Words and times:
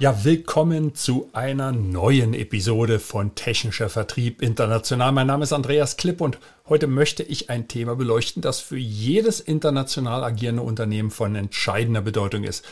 Ja, 0.00 0.24
willkommen 0.24 0.94
zu 0.94 1.28
einer 1.32 1.72
neuen 1.72 2.32
Episode 2.32 3.00
von 3.00 3.34
Technischer 3.34 3.88
Vertrieb 3.88 4.42
International. 4.42 5.10
Mein 5.10 5.26
Name 5.26 5.42
ist 5.42 5.52
Andreas 5.52 5.96
Klipp 5.96 6.20
und 6.20 6.38
heute 6.68 6.86
möchte 6.86 7.24
ich 7.24 7.50
ein 7.50 7.66
Thema 7.66 7.96
beleuchten, 7.96 8.40
das 8.40 8.60
für 8.60 8.76
jedes 8.76 9.40
international 9.40 10.22
agierende 10.22 10.62
Unternehmen 10.62 11.10
von 11.10 11.34
entscheidender 11.34 12.00
Bedeutung 12.00 12.44
ist. 12.44 12.64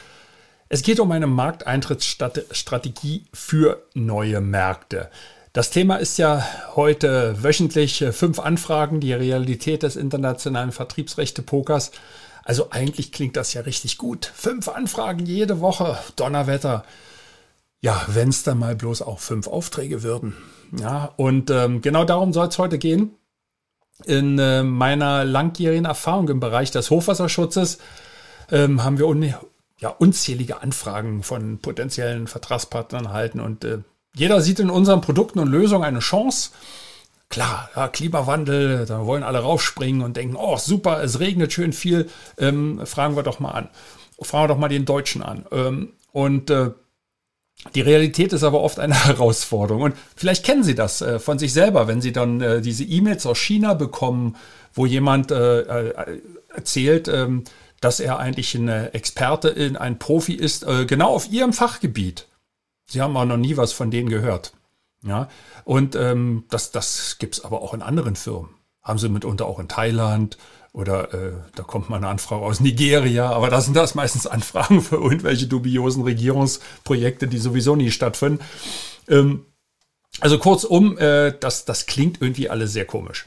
Es 0.69 0.83
geht 0.83 1.01
um 1.01 1.11
eine 1.11 1.27
Markteintrittsstrategie 1.27 3.25
für 3.33 3.83
neue 3.95 4.41
Märkte. 4.41 5.11
Das 5.53 5.71
Thema 5.71 5.97
ist 5.97 6.19
ja 6.19 6.47
heute 6.77 7.43
wöchentlich 7.43 8.05
fünf 8.13 8.39
Anfragen, 8.39 9.01
die 9.01 9.15
Realität 9.15 9.83
des 9.83 9.97
internationalen 9.97 10.71
Vertriebsrechte-Pokers. 10.71 11.91
Also 12.45 12.71
eigentlich 12.71 13.11
klingt 13.11 13.35
das 13.37 13.53
ja 13.53 13.63
richtig 13.63 13.99
gut. 13.99 14.31
Fünf 14.33 14.69
Anfragen 14.69 15.27
jede 15.27 15.61
Woche, 15.61 15.99
Donnerwetter. 16.15 16.85
Ja, 17.87 18.05
wenn 18.09 18.31
es 18.31 18.43
dann 18.43 18.59
mal 18.59 18.75
bloß 18.75 19.03
auch 19.03 19.21
fünf 19.21 19.47
Aufträge 19.47 20.03
würden. 20.03 20.35
Ja, 20.77 21.13
und 21.15 21.51
ähm, 21.51 21.83
genau 21.83 22.05
darum 22.05 22.33
soll 22.33 22.49
es 22.49 22.59
heute 22.59 22.79
gehen. 22.79 23.13
In 24.05 24.41
äh, 24.41 24.65
meiner 24.65 25.25
langjährigen 25.25 25.85
Erfahrung 25.85 26.29
im 26.29 26.41
Bereich 26.41 26.73
des 26.73 26.91
Hochwasserschutzes 26.91 27.79
ähm, 28.51 28.83
haben 28.83 28.99
wir 28.99 29.07
un 29.07 29.33
ja, 29.79 29.91
unzählige 29.91 30.63
Anfragen 30.63 31.23
von 31.23 31.59
potenziellen 31.59 32.27
Vertragspartnern 32.27 33.05
erhalten 33.05 33.39
und 33.39 33.65
äh, 33.65 33.79
jeder 34.17 34.41
sieht 34.41 34.59
in 34.59 34.69
unseren 34.69 35.01
Produkten 35.01 35.39
und 35.39 35.47
Lösungen 35.47 35.85
eine 35.85 36.01
Chance. 36.01 36.51
Klar, 37.29 37.71
ja, 37.77 37.87
Klimawandel, 37.87 38.85
da 38.87 39.07
wollen 39.07 39.23
alle 39.23 39.39
raufspringen 39.39 40.03
und 40.03 40.17
denken, 40.17 40.35
oh 40.35 40.57
super, 40.57 41.05
es 41.05 41.21
regnet 41.21 41.53
schön 41.53 41.73
viel, 41.73 42.11
ähm, 42.37 42.85
fragen 42.85 43.15
wir 43.15 43.23
doch 43.23 43.39
mal 43.39 43.53
an. 43.53 43.69
Fragen 44.21 44.43
wir 44.43 44.49
doch 44.49 44.59
mal 44.59 44.69
den 44.69 44.87
Deutschen 44.87 45.23
an. 45.23 45.47
Ähm, 45.53 45.93
und 46.11 46.51
äh, 46.51 46.71
die 47.75 47.81
Realität 47.81 48.33
ist 48.33 48.43
aber 48.43 48.61
oft 48.61 48.79
eine 48.79 48.95
Herausforderung. 49.07 49.83
Und 49.83 49.97
vielleicht 50.15 50.45
kennen 50.45 50.65
Sie 50.65 50.75
das 50.75 51.01
äh, 51.01 51.19
von 51.19 51.39
sich 51.39 51.53
selber, 51.53 51.89
wenn 51.89 52.01
Sie 52.01 52.13
dann 52.13 52.41
äh, 52.41 52.61
diese 52.61 52.85
E-Mails 52.85 53.27
aus 53.27 53.39
China 53.39 53.75
bekommen, 53.75 54.37
wo 54.75 54.87
jemand 54.87 55.31
äh, 55.31 55.61
äh 55.61 56.21
erzählt, 56.55 57.07
ähm, 57.09 57.45
dass 57.81 58.01
er 58.01 58.19
eigentlich 58.19 58.55
ein 58.55 58.69
Experte, 58.69 59.49
in, 59.51 59.77
ein 59.77 59.99
Profi 59.99 60.33
ist, 60.33 60.65
äh, 60.65 60.87
genau 60.87 61.15
auf 61.15 61.31
Ihrem 61.31 61.53
Fachgebiet. 61.53 62.29
Sie 62.87 63.03
haben 63.03 63.17
auch 63.17 63.27
noch 63.27 63.37
nie 63.37 63.59
was 63.59 63.73
von 63.73 63.91
denen 63.91 64.09
gehört. 64.09 64.53
Ja, 65.03 65.29
und 65.65 65.95
ähm, 65.95 66.45
das, 66.49 66.71
das 66.71 67.19
gibt 67.19 67.35
es 67.35 67.45
aber 67.45 67.61
auch 67.63 67.75
in 67.75 67.83
anderen 67.83 68.17
Firmen. 68.17 68.51
Haben 68.83 68.99
sie 68.99 69.09
mitunter 69.09 69.47
auch 69.47 69.59
in 69.59 69.69
Thailand, 69.69 70.39
oder 70.77 71.15
äh, 71.15 71.33
da 71.55 71.63
kommt 71.63 71.89
mal 71.89 71.97
eine 71.97 72.09
Anfrage 72.09 72.45
aus 72.45 72.61
Nigeria, 72.61 73.31
aber 73.31 73.49
das 73.49 73.65
sind 73.65 73.75
das 73.75 73.95
meistens 73.95 74.27
Anfragen 74.27 74.83
für 74.83 74.97
irgendwelche 74.97 75.47
dubiosen 75.47 76.03
Regierungsprojekte, 76.03 77.27
die 77.29 77.39
sowieso 77.39 77.77
nie 77.77 77.91
stattfinden. 77.91 78.45
Ähm, 79.09 79.47
also 80.21 80.39
kurzum, 80.39 80.99
äh, 80.99 81.33
das, 81.41 81.65
das 81.65 81.87
klingt 81.87 82.21
irgendwie 82.21 82.51
alles 82.51 82.75
sehr 82.75 82.85
komisch. 82.85 83.27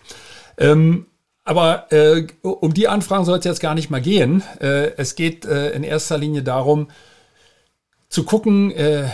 Ähm, 0.57 1.07
aber 1.43 1.91
äh, 1.91 2.27
um 2.43 2.75
die 2.75 2.87
Anfragen 2.87 3.25
soll 3.25 3.39
es 3.39 3.45
jetzt 3.45 3.61
gar 3.61 3.73
nicht 3.73 3.89
mal 3.89 4.01
gehen. 4.01 4.43
Äh, 4.59 4.91
es 4.97 5.15
geht 5.15 5.45
äh, 5.45 5.71
in 5.71 5.83
erster 5.83 6.19
Linie 6.19 6.43
darum, 6.43 6.91
zu 8.09 8.25
gucken, 8.25 8.69
äh, 8.71 9.09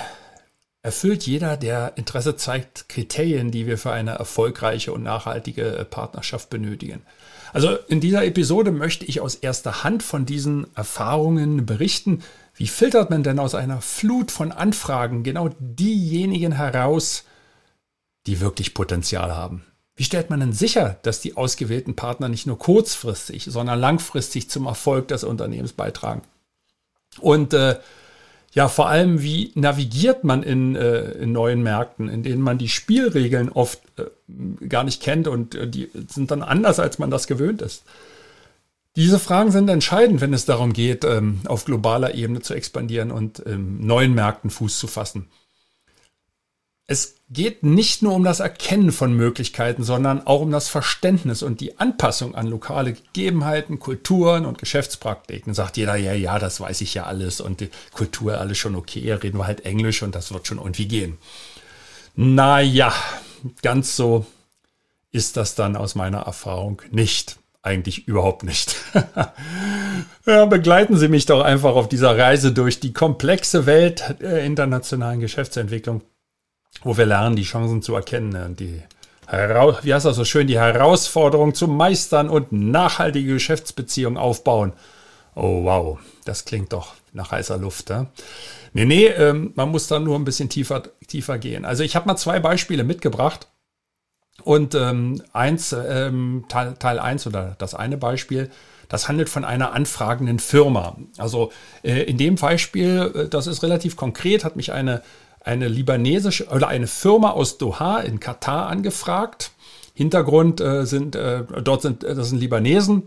erfüllt 0.81 1.25
jeder, 1.25 1.55
der 1.55 1.93
Interesse 1.95 2.35
zeigt, 2.35 2.89
Kriterien, 2.89 3.51
die 3.51 3.65
wir 3.65 3.77
für 3.77 3.91
eine 3.91 4.11
erfolgreiche 4.11 4.91
und 4.91 5.03
nachhaltige 5.03 5.87
Partnerschaft 5.89 6.49
benötigen. 6.49 7.01
Also 7.55 7.77
in 7.87 8.01
dieser 8.01 8.25
Episode 8.25 8.71
möchte 8.71 9.05
ich 9.05 9.21
aus 9.21 9.35
erster 9.35 9.85
Hand 9.85 10.03
von 10.03 10.25
diesen 10.25 10.67
Erfahrungen 10.75 11.65
berichten. 11.65 12.21
Wie 12.53 12.67
filtert 12.67 13.11
man 13.11 13.23
denn 13.23 13.39
aus 13.39 13.55
einer 13.55 13.79
Flut 13.79 14.29
von 14.29 14.51
Anfragen 14.51 15.23
genau 15.23 15.47
diejenigen 15.59 16.51
heraus, 16.51 17.23
die 18.27 18.41
wirklich 18.41 18.73
Potenzial 18.73 19.33
haben? 19.33 19.63
Wie 19.95 20.03
stellt 20.03 20.29
man 20.29 20.41
denn 20.41 20.51
sicher, 20.51 20.99
dass 21.03 21.21
die 21.21 21.37
ausgewählten 21.37 21.95
Partner 21.95 22.27
nicht 22.27 22.45
nur 22.45 22.59
kurzfristig, 22.59 23.45
sondern 23.45 23.79
langfristig 23.79 24.49
zum 24.49 24.65
Erfolg 24.65 25.07
des 25.07 25.23
Unternehmens 25.23 25.71
beitragen? 25.71 26.23
Und 27.21 27.53
äh, 27.53 27.79
ja, 28.55 28.67
vor 28.67 28.89
allem, 28.89 29.21
wie 29.21 29.51
navigiert 29.53 30.23
man 30.23 30.41
in, 30.41 30.75
äh, 30.75 31.11
in 31.11 31.31
neuen 31.31 31.61
Märkten, 31.61 32.09
in 32.09 32.23
denen 32.23 32.41
man 32.41 32.57
die 32.57 32.69
Spielregeln 32.69 33.49
oft 33.49 33.81
äh, 33.99 34.05
gar 34.67 34.83
nicht 34.83 35.03
kennt 35.03 35.27
und 35.27 35.53
äh, 35.53 35.67
die 35.67 35.89
sind 36.07 36.31
dann 36.31 36.41
anders, 36.41 36.79
als 36.79 36.97
man 36.97 37.11
das 37.11 37.27
gewöhnt 37.27 37.61
ist. 37.61 37.83
Diese 38.95 39.19
Fragen 39.19 39.51
sind 39.51 39.69
entscheidend, 39.69 40.21
wenn 40.21 40.33
es 40.33 40.45
darum 40.45 40.73
geht, 40.73 41.03
ähm, 41.03 41.41
auf 41.45 41.65
globaler 41.65 42.15
Ebene 42.15 42.39
zu 42.39 42.53
expandieren 42.53 43.11
und 43.11 43.43
ähm, 43.45 43.85
neuen 43.85 44.15
Märkten 44.15 44.49
Fuß 44.49 44.79
zu 44.79 44.87
fassen 44.87 45.27
es 46.87 47.14
geht 47.29 47.63
nicht 47.63 48.03
nur 48.03 48.13
um 48.13 48.23
das 48.23 48.39
Erkennen 48.39 48.91
von 48.91 49.13
Möglichkeiten, 49.13 49.83
sondern 49.83 50.25
auch 50.27 50.41
um 50.41 50.51
das 50.51 50.69
Verständnis 50.69 51.41
und 51.41 51.59
die 51.59 51.79
Anpassung 51.79 52.35
an 52.35 52.45
lokale 52.47 52.93
Gegebenheiten, 52.93 53.79
Kulturen 53.79 54.45
und 54.45 54.59
Geschäftspraktiken. 54.59 55.53
Sagt 55.53 55.77
jeder, 55.77 55.95
ja, 55.95 56.13
ja, 56.13 56.37
das 56.37 56.59
weiß 56.59 56.81
ich 56.81 56.93
ja 56.93 57.05
alles 57.05 57.41
und 57.41 57.61
die 57.61 57.69
Kultur 57.93 58.39
alles 58.39 58.59
schon 58.59 58.75
okay, 58.75 59.11
reden 59.11 59.39
wir 59.39 59.47
halt 59.47 59.65
Englisch 59.65 60.03
und 60.03 60.13
das 60.13 60.31
wird 60.31 60.45
schon 60.45 60.59
irgendwie 60.59 60.87
gehen. 60.87 61.17
Naja, 62.15 62.93
ganz 63.61 63.95
so 63.95 64.25
ist 65.11 65.35
das 65.35 65.55
dann 65.55 65.75
aus 65.75 65.95
meiner 65.95 66.19
Erfahrung 66.19 66.81
nicht. 66.91 67.37
Eigentlich 67.63 68.07
überhaupt 68.07 68.43
nicht. 68.43 68.75
ja, 70.27 70.45
begleiten 70.45 70.97
Sie 70.97 71.07
mich 71.07 71.25
doch 71.25 71.41
einfach 71.41 71.73
auf 71.73 71.89
dieser 71.89 72.15
Reise 72.15 72.51
durch 72.51 72.79
die 72.79 72.93
komplexe 72.93 73.65
Welt 73.65 74.17
der 74.21 74.43
internationalen 74.43 75.19
Geschäftsentwicklung 75.19 76.03
wo 76.83 76.97
wir 76.97 77.05
lernen, 77.05 77.35
die 77.35 77.43
Chancen 77.43 77.81
zu 77.81 77.95
erkennen 77.95 78.35
und 78.35 78.49
ne? 78.49 78.55
die 78.55 78.83
wie 79.31 79.93
heißt 79.93 80.05
das 80.05 80.15
so 80.15 80.23
schön, 80.23 80.47
die 80.47 80.59
Herausforderung 80.59 81.55
zu 81.55 81.67
meistern 81.67 82.29
und 82.29 82.51
nachhaltige 82.51 83.33
Geschäftsbeziehungen 83.33 84.17
aufbauen. 84.17 84.73
Oh 85.35 85.63
wow, 85.63 85.99
das 86.25 86.45
klingt 86.45 86.73
doch 86.73 86.93
nach 87.11 87.31
heißer 87.31 87.57
Luft. 87.57 87.89
Ne? 87.89 88.07
Nee, 88.73 88.85
nee, 88.85 89.07
ähm, 89.07 89.51
man 89.55 89.69
muss 89.69 89.87
da 89.87 89.99
nur 89.99 90.15
ein 90.15 90.25
bisschen 90.25 90.49
tiefer, 90.49 90.83
tiefer 91.07 91.37
gehen. 91.37 91.65
Also 91.65 91.83
ich 91.83 91.95
habe 91.95 92.07
mal 92.07 92.17
zwei 92.17 92.39
Beispiele 92.39 92.83
mitgebracht. 92.83 93.47
Und 94.43 94.75
ähm, 94.75 95.21
eins, 95.31 95.73
ähm, 95.73 96.45
Teil, 96.49 96.75
Teil 96.77 96.99
1 96.99 97.25
oder 97.25 97.55
das 97.57 97.73
eine 97.73 97.97
Beispiel, 97.97 98.51
das 98.89 99.07
handelt 99.07 99.29
von 99.29 99.45
einer 99.45 99.71
anfragenden 99.71 100.39
Firma. 100.39 100.97
Also 101.17 101.51
äh, 101.83 102.03
in 102.03 102.17
dem 102.17 102.35
Beispiel, 102.35 103.11
äh, 103.15 103.29
das 103.29 103.47
ist 103.47 103.63
relativ 103.63 103.95
konkret, 103.95 104.43
hat 104.43 104.57
mich 104.57 104.73
eine 104.73 105.01
eine 105.45 105.67
libanesische 105.67 106.47
oder 106.47 106.67
eine 106.67 106.87
Firma 106.87 107.31
aus 107.31 107.57
Doha 107.57 107.99
in 107.99 108.19
Katar 108.19 108.67
angefragt. 108.67 109.51
Hintergrund 109.93 110.59
äh, 110.59 110.85
sind, 110.85 111.15
äh, 111.15 111.43
dort 111.63 111.83
sind, 111.83 112.03
äh, 112.03 112.15
das 112.15 112.29
sind 112.29 112.39
Libanesen. 112.39 113.03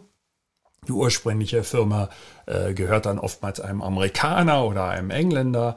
Die 0.87 0.93
ursprüngliche 0.93 1.65
Firma 1.65 2.09
äh, 2.47 2.73
gehört 2.73 3.07
dann 3.07 3.19
oftmals 3.19 3.61
einem 3.61 3.83
Amerikaner 3.83 4.65
oder 4.65 4.89
einem 4.89 5.11
Engländer 5.11 5.77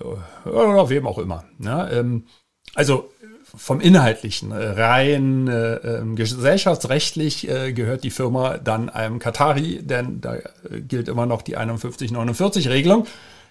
äh, 0.00 0.48
oder 0.48 0.90
wem 0.90 1.06
auch 1.06 1.18
immer. 1.18 1.44
Ja, 1.58 1.90
ähm, 1.90 2.26
also 2.74 3.10
vom 3.54 3.80
Inhaltlichen 3.80 4.52
äh, 4.52 4.56
rein 4.56 5.48
äh, 5.48 5.74
ähm, 5.76 6.14
gesellschaftsrechtlich 6.14 7.48
äh, 7.48 7.72
gehört 7.72 8.04
die 8.04 8.10
Firma 8.10 8.58
dann 8.58 8.88
einem 8.88 9.18
Katari, 9.18 9.82
denn 9.82 10.20
da 10.20 10.36
gilt 10.70 11.08
immer 11.08 11.26
noch 11.26 11.42
die 11.42 11.58
51-49-Regelung. 11.58 13.06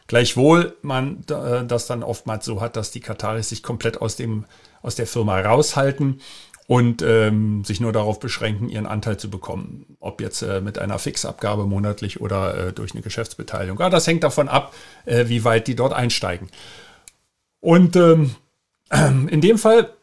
Gleichwohl 0.07 0.75
man 0.81 1.24
äh, 1.30 1.65
das 1.65 1.88
dann 1.88 2.03
oftmals 2.03 2.45
so 2.45 2.62
hat, 2.62 2.75
dass 2.75 2.92
die 2.92 3.00
Kataris 3.00 3.50
sich 3.50 3.63
komplett 3.63 4.01
aus, 4.01 4.15
dem, 4.15 4.45
aus 4.81 4.95
der 4.95 5.07
Firma 5.07 5.39
raushalten 5.39 6.21
und 6.68 7.01
ähm, 7.01 7.65
sich 7.65 7.81
nur 7.81 7.92
darauf 7.92 8.19
beschränken, 8.19 8.69
ihren 8.69 8.86
Anteil 8.86 9.18
zu 9.18 9.30
bekommen. 9.30 9.98
Ob 10.00 10.21
jetzt 10.21 10.42
äh, 10.42 10.62
mit 10.62 10.80
einer 10.80 11.00
Fixabgabe 11.00 11.65
monatlich 11.65 12.21
oder 12.21 12.68
äh, 12.68 12.74
durch 12.74 12.94
eine 12.94 13.01
Geschäftsbeteiligung. 13.01 13.80
Ja, 13.80 13.89
das 13.89 14.07
hängt 14.07 14.24
davon 14.24 14.48
ab, 14.48 14.74
äh, 15.06 15.27
wie 15.27 15.44
weit 15.44 15.68
die 15.68 15.75
dort 15.75 15.94
einsteigen. 15.94 16.50
Und 17.59 17.95
ähm, 17.95 18.36
in 19.30 19.42
dem 19.42 19.57
Fall 19.57 19.94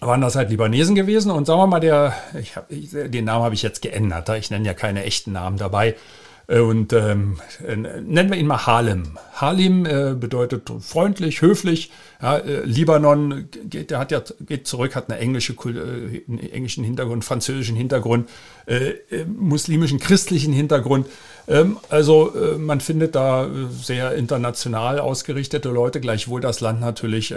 waren 0.00 0.20
das 0.20 0.34
halt 0.34 0.50
Libanesen 0.50 0.94
gewesen 0.94 1.30
und 1.30 1.46
sagen 1.46 1.60
wir 1.60 1.66
mal, 1.66 1.80
der, 1.80 2.14
hab, 2.56 2.68
den 2.68 3.24
Namen 3.24 3.44
habe 3.44 3.54
ich 3.54 3.62
jetzt 3.62 3.80
geändert, 3.80 4.28
ich 4.30 4.50
nenne 4.50 4.66
ja 4.66 4.74
keine 4.74 5.04
echten 5.04 5.32
Namen 5.32 5.56
dabei. 5.56 5.94
Äh, 6.46 6.60
und 6.60 6.92
ähm, 6.92 7.38
äh, 7.66 7.76
nennen 7.76 8.30
wir 8.30 8.36
ihn 8.36 8.46
mal 8.46 8.66
Halim. 8.66 9.18
Halim 9.34 9.86
äh, 9.86 10.14
bedeutet 10.14 10.70
freundlich, 10.80 11.42
höflich. 11.42 11.90
Ja, 12.20 12.38
äh, 12.38 12.64
Libanon 12.64 13.48
geht, 13.64 13.90
der 13.90 13.98
hat 13.98 14.10
ja 14.10 14.22
geht 14.46 14.66
zurück, 14.66 14.94
hat 14.94 15.10
eine 15.10 15.18
englische, 15.18 15.52
äh, 15.52 16.22
einen 16.28 16.38
englischen 16.38 16.84
Hintergrund, 16.84 17.24
französischen 17.24 17.76
Hintergrund, 17.76 18.28
äh, 18.66 18.92
muslimischen, 19.26 19.98
christlichen 19.98 20.52
Hintergrund. 20.52 21.06
Ähm, 21.46 21.78
also 21.88 22.32
man 22.58 22.80
findet 22.80 23.14
da 23.14 23.48
sehr 23.70 24.14
international 24.14 24.98
ausgerichtete 24.98 25.68
Leute, 25.68 26.00
gleichwohl 26.00 26.40
das 26.40 26.60
Land 26.60 26.80
natürlich 26.80 27.34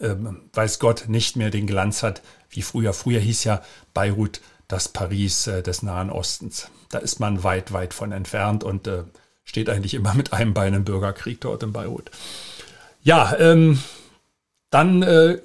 ähm, 0.00 0.40
weiß 0.52 0.78
Gott, 0.78 1.04
nicht 1.08 1.36
mehr 1.36 1.50
den 1.50 1.66
Glanz 1.66 2.02
hat 2.02 2.22
wie 2.50 2.62
früher. 2.62 2.92
Früher 2.92 3.20
hieß 3.20 3.44
ja 3.44 3.62
Beirut 3.94 4.40
das 4.70 4.88
Paris 4.88 5.46
äh, 5.46 5.62
des 5.62 5.82
Nahen 5.82 6.10
Ostens. 6.10 6.68
Da 6.90 6.98
ist 6.98 7.20
man 7.20 7.44
weit, 7.44 7.72
weit 7.72 7.94
von 7.94 8.12
entfernt 8.12 8.64
und 8.64 8.86
äh, 8.86 9.04
steht 9.44 9.68
eigentlich 9.68 9.94
immer 9.94 10.14
mit 10.14 10.32
einem 10.32 10.54
Bein 10.54 10.74
im 10.74 10.84
Bürgerkrieg 10.84 11.40
dort 11.40 11.62
in 11.62 11.72
Beirut. 11.72 12.10
Ja, 13.02 13.36
ähm, 13.38 13.80
dann 14.70 15.02
äh, 15.02 15.38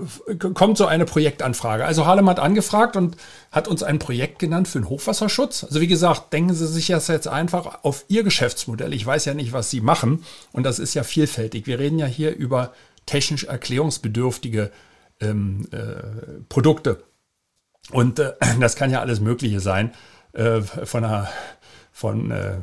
kommt 0.54 0.78
so 0.78 0.86
eine 0.86 1.06
Projektanfrage. 1.06 1.84
Also 1.84 2.06
Harlem 2.06 2.30
hat 2.30 2.40
angefragt 2.40 2.96
und 2.96 3.18
hat 3.52 3.68
uns 3.68 3.82
ein 3.82 3.98
Projekt 3.98 4.38
genannt 4.38 4.68
für 4.68 4.80
den 4.80 4.90
Hochwasserschutz. 4.90 5.64
Also 5.64 5.82
wie 5.82 5.88
gesagt, 5.88 6.32
denken 6.32 6.54
Sie 6.54 6.68
sich 6.68 6.88
das 6.88 7.08
jetzt 7.08 7.28
einfach 7.28 7.84
auf 7.84 8.06
Ihr 8.08 8.24
Geschäftsmodell. 8.24 8.94
Ich 8.94 9.06
weiß 9.06 9.26
ja 9.26 9.34
nicht, 9.34 9.52
was 9.52 9.72
Sie 9.72 9.82
machen 9.82 10.24
und 10.52 10.64
das 10.64 10.78
ist 10.78 10.94
ja 10.94 11.04
vielfältig. 11.04 11.66
Wir 11.66 11.80
reden 11.80 11.98
ja 11.98 12.06
hier 12.06 12.36
über 12.36 12.74
technisch 13.08 13.46
erklärungsbedürftige 13.46 14.72
ähm, 15.20 15.68
äh, 15.72 16.44
Produkte. 16.48 17.04
Und 17.92 18.20
äh, 18.20 18.34
das 18.60 18.76
kann 18.76 18.92
ja 18.92 19.02
alles 19.02 19.20
Mögliche 19.20 19.60
sein, 19.60 19.94
äh, 20.34 20.62
von 20.62 21.04
einer, 21.04 21.30
von 21.92 22.32
äh, 22.32 22.58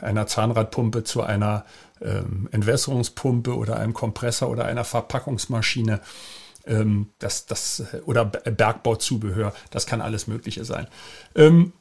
einer 0.00 0.26
Zahnradpumpe 0.26 1.04
zu 1.04 1.22
einer 1.22 1.64
ähm, 2.00 2.48
Entwässerungspumpe 2.52 3.56
oder 3.56 3.76
einem 3.76 3.94
Kompressor 3.94 4.48
oder 4.48 4.64
einer 4.64 4.84
Verpackungsmaschine. 4.84 6.00
Ähm, 6.64 7.08
das, 7.18 7.46
das, 7.46 7.82
oder 8.06 8.24
Bergbauzubehör, 8.24 9.52
das 9.70 9.86
kann 9.86 10.00
alles 10.00 10.26
Mögliche 10.26 10.64
sein. 10.64 10.86
Ähm, 11.34 11.72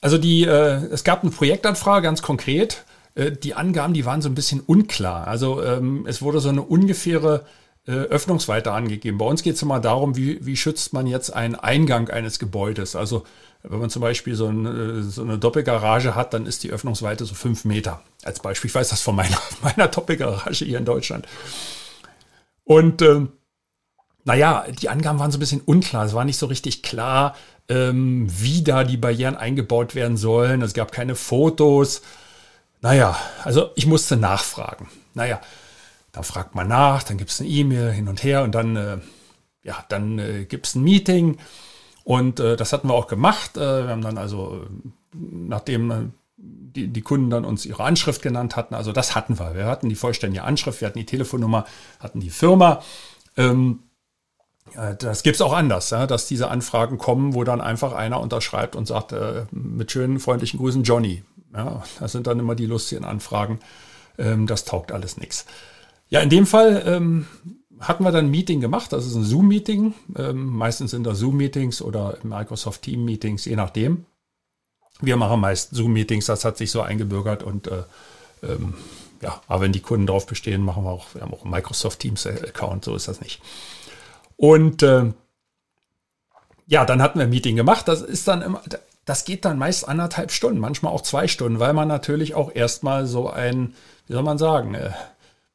also 0.00 0.18
die, 0.18 0.44
äh, 0.44 0.84
es 0.92 1.04
gab 1.04 1.22
eine 1.22 1.30
Projektanfrage, 1.30 2.02
ganz 2.02 2.20
konkret. 2.20 2.84
Äh, 3.14 3.32
die 3.32 3.54
Angaben, 3.54 3.94
die 3.94 4.04
waren 4.04 4.20
so 4.20 4.28
ein 4.28 4.34
bisschen 4.34 4.60
unklar. 4.60 5.26
Also 5.26 5.62
es 5.62 6.20
wurde 6.20 6.40
so 6.40 6.50
eine 6.50 6.62
ungefähre 6.62 7.44
äh, 7.44 7.65
Öffnungsweite 7.92 8.72
angegeben. 8.72 9.18
Bei 9.18 9.26
uns 9.26 9.42
geht 9.42 9.54
es 9.54 9.62
immer 9.62 9.80
darum, 9.80 10.16
wie, 10.16 10.44
wie 10.44 10.56
schützt 10.56 10.92
man 10.92 11.06
jetzt 11.06 11.30
einen 11.30 11.54
Eingang 11.54 12.10
eines 12.10 12.38
Gebäudes. 12.38 12.96
Also 12.96 13.24
wenn 13.62 13.80
man 13.80 13.90
zum 13.90 14.02
Beispiel 14.02 14.34
so, 14.34 14.46
ein, 14.46 14.66
äh, 14.66 15.02
so 15.02 15.22
eine 15.22 15.38
Doppelgarage 15.38 16.14
hat, 16.14 16.34
dann 16.34 16.46
ist 16.46 16.64
die 16.64 16.70
Öffnungsweite 16.70 17.24
so 17.24 17.34
fünf 17.34 17.64
Meter. 17.64 18.02
Als 18.24 18.40
Beispiel, 18.40 18.68
ich 18.68 18.74
weiß 18.74 18.88
das 18.88 19.02
von 19.02 19.16
meiner, 19.16 19.38
meiner 19.62 19.88
Doppelgarage 19.88 20.64
hier 20.64 20.78
in 20.78 20.84
Deutschland. 20.84 21.26
Und 22.64 23.02
ähm, 23.02 23.32
naja, 24.24 24.64
die 24.68 24.88
Angaben 24.88 25.20
waren 25.20 25.30
so 25.30 25.38
ein 25.38 25.40
bisschen 25.40 25.60
unklar. 25.60 26.04
Es 26.04 26.14
war 26.14 26.24
nicht 26.24 26.38
so 26.38 26.46
richtig 26.46 26.82
klar, 26.82 27.36
ähm, 27.68 28.26
wie 28.28 28.64
da 28.64 28.82
die 28.82 28.96
Barrieren 28.96 29.36
eingebaut 29.36 29.94
werden 29.94 30.16
sollen. 30.16 30.62
Es 30.62 30.74
gab 30.74 30.90
keine 30.90 31.14
Fotos. 31.14 32.02
Naja, 32.80 33.16
also 33.44 33.70
ich 33.76 33.86
musste 33.86 34.16
nachfragen. 34.16 34.88
Naja, 35.14 35.40
da 36.16 36.22
fragt 36.22 36.54
man 36.54 36.66
nach, 36.66 37.02
dann 37.02 37.18
gibt 37.18 37.30
es 37.30 37.40
eine 37.40 37.50
E-Mail 37.50 37.92
hin 37.92 38.08
und 38.08 38.24
her 38.24 38.42
und 38.42 38.54
dann, 38.54 38.74
äh, 38.74 38.98
ja, 39.62 39.84
dann 39.90 40.18
äh, 40.18 40.46
gibt 40.46 40.66
es 40.66 40.74
ein 40.74 40.82
Meeting. 40.82 41.36
Und 42.04 42.40
äh, 42.40 42.56
das 42.56 42.72
hatten 42.72 42.88
wir 42.88 42.94
auch 42.94 43.06
gemacht. 43.06 43.58
Äh, 43.58 43.84
wir 43.84 43.88
haben 43.90 44.00
dann 44.00 44.16
also, 44.16 44.64
nachdem 45.12 45.90
äh, 45.90 45.94
die, 46.38 46.88
die 46.88 47.02
Kunden 47.02 47.28
dann 47.28 47.44
uns 47.44 47.66
ihre 47.66 47.84
Anschrift 47.84 48.22
genannt 48.22 48.56
hatten, 48.56 48.74
also 48.74 48.92
das 48.92 49.14
hatten 49.14 49.38
wir. 49.38 49.54
Wir 49.54 49.66
hatten 49.66 49.90
die 49.90 49.94
vollständige 49.94 50.42
Anschrift, 50.42 50.80
wir 50.80 50.88
hatten 50.88 50.98
die 50.98 51.04
Telefonnummer, 51.04 51.66
hatten 52.00 52.20
die 52.20 52.30
Firma. 52.30 52.80
Ähm, 53.36 53.80
äh, 54.74 54.96
das 54.96 55.22
gibt 55.22 55.34
es 55.34 55.42
auch 55.42 55.52
anders, 55.52 55.90
ja, 55.90 56.06
dass 56.06 56.26
diese 56.26 56.48
Anfragen 56.48 56.96
kommen, 56.96 57.34
wo 57.34 57.44
dann 57.44 57.60
einfach 57.60 57.92
einer 57.92 58.22
unterschreibt 58.22 58.74
und 58.74 58.86
sagt, 58.86 59.12
äh, 59.12 59.44
mit 59.50 59.92
schönen, 59.92 60.18
freundlichen 60.18 60.58
Grüßen 60.60 60.82
Johnny. 60.82 61.24
Ja, 61.54 61.82
das 62.00 62.12
sind 62.12 62.26
dann 62.26 62.38
immer 62.38 62.54
die 62.54 62.66
lustigen 62.66 63.04
Anfragen. 63.04 63.60
Ähm, 64.16 64.46
das 64.46 64.64
taugt 64.64 64.92
alles 64.92 65.18
nichts. 65.18 65.44
Ja, 66.08 66.20
in 66.20 66.30
dem 66.30 66.46
Fall 66.46 66.82
ähm, 66.86 67.26
hatten 67.80 68.04
wir 68.04 68.12
dann 68.12 68.26
ein 68.26 68.30
Meeting 68.30 68.60
gemacht. 68.60 68.92
Das 68.92 69.06
ist 69.06 69.14
ein 69.14 69.24
Zoom-Meeting. 69.24 69.94
Ähm, 70.16 70.46
meistens 70.46 70.92
sind 70.92 71.04
das 71.04 71.18
Zoom-Meetings 71.18 71.82
oder 71.82 72.18
Microsoft 72.22 72.82
Team-Meetings, 72.82 73.44
je 73.44 73.56
nachdem. 73.56 74.06
Wir 75.00 75.16
machen 75.16 75.40
meist 75.40 75.74
Zoom-Meetings, 75.74 76.26
das 76.26 76.44
hat 76.44 76.56
sich 76.56 76.70
so 76.70 76.80
eingebürgert 76.80 77.42
und 77.42 77.66
äh, 77.66 77.82
ähm, 78.42 78.74
ja, 79.20 79.40
aber 79.46 79.62
wenn 79.62 79.72
die 79.72 79.80
Kunden 79.80 80.06
darauf 80.06 80.26
bestehen, 80.26 80.62
machen 80.62 80.84
wir 80.84 80.90
auch, 80.90 81.14
wir 81.14 81.22
haben 81.22 81.34
auch 81.34 81.42
einen 81.42 81.50
Microsoft 81.50 82.00
Teams-Account, 82.00 82.84
so 82.84 82.94
ist 82.94 83.08
das 83.08 83.20
nicht. 83.20 83.42
Und 84.36 84.82
äh, 84.82 85.12
ja, 86.66 86.84
dann 86.84 87.02
hatten 87.02 87.18
wir 87.18 87.24
ein 87.26 87.30
Meeting 87.30 87.56
gemacht. 87.56 87.88
Das 87.88 88.02
ist 88.02 88.26
dann 88.28 88.42
immer, 88.42 88.62
das 89.04 89.24
geht 89.24 89.44
dann 89.44 89.58
meist 89.58 89.88
anderthalb 89.88 90.32
Stunden, 90.32 90.58
manchmal 90.58 90.92
auch 90.92 91.00
zwei 91.00 91.28
Stunden, 91.28 91.60
weil 91.60 91.72
man 91.72 91.88
natürlich 91.88 92.34
auch 92.34 92.54
erstmal 92.54 93.06
so 93.06 93.30
ein, 93.30 93.74
wie 94.06 94.14
soll 94.14 94.22
man 94.22 94.38
sagen, 94.38 94.74
äh, 94.74 94.90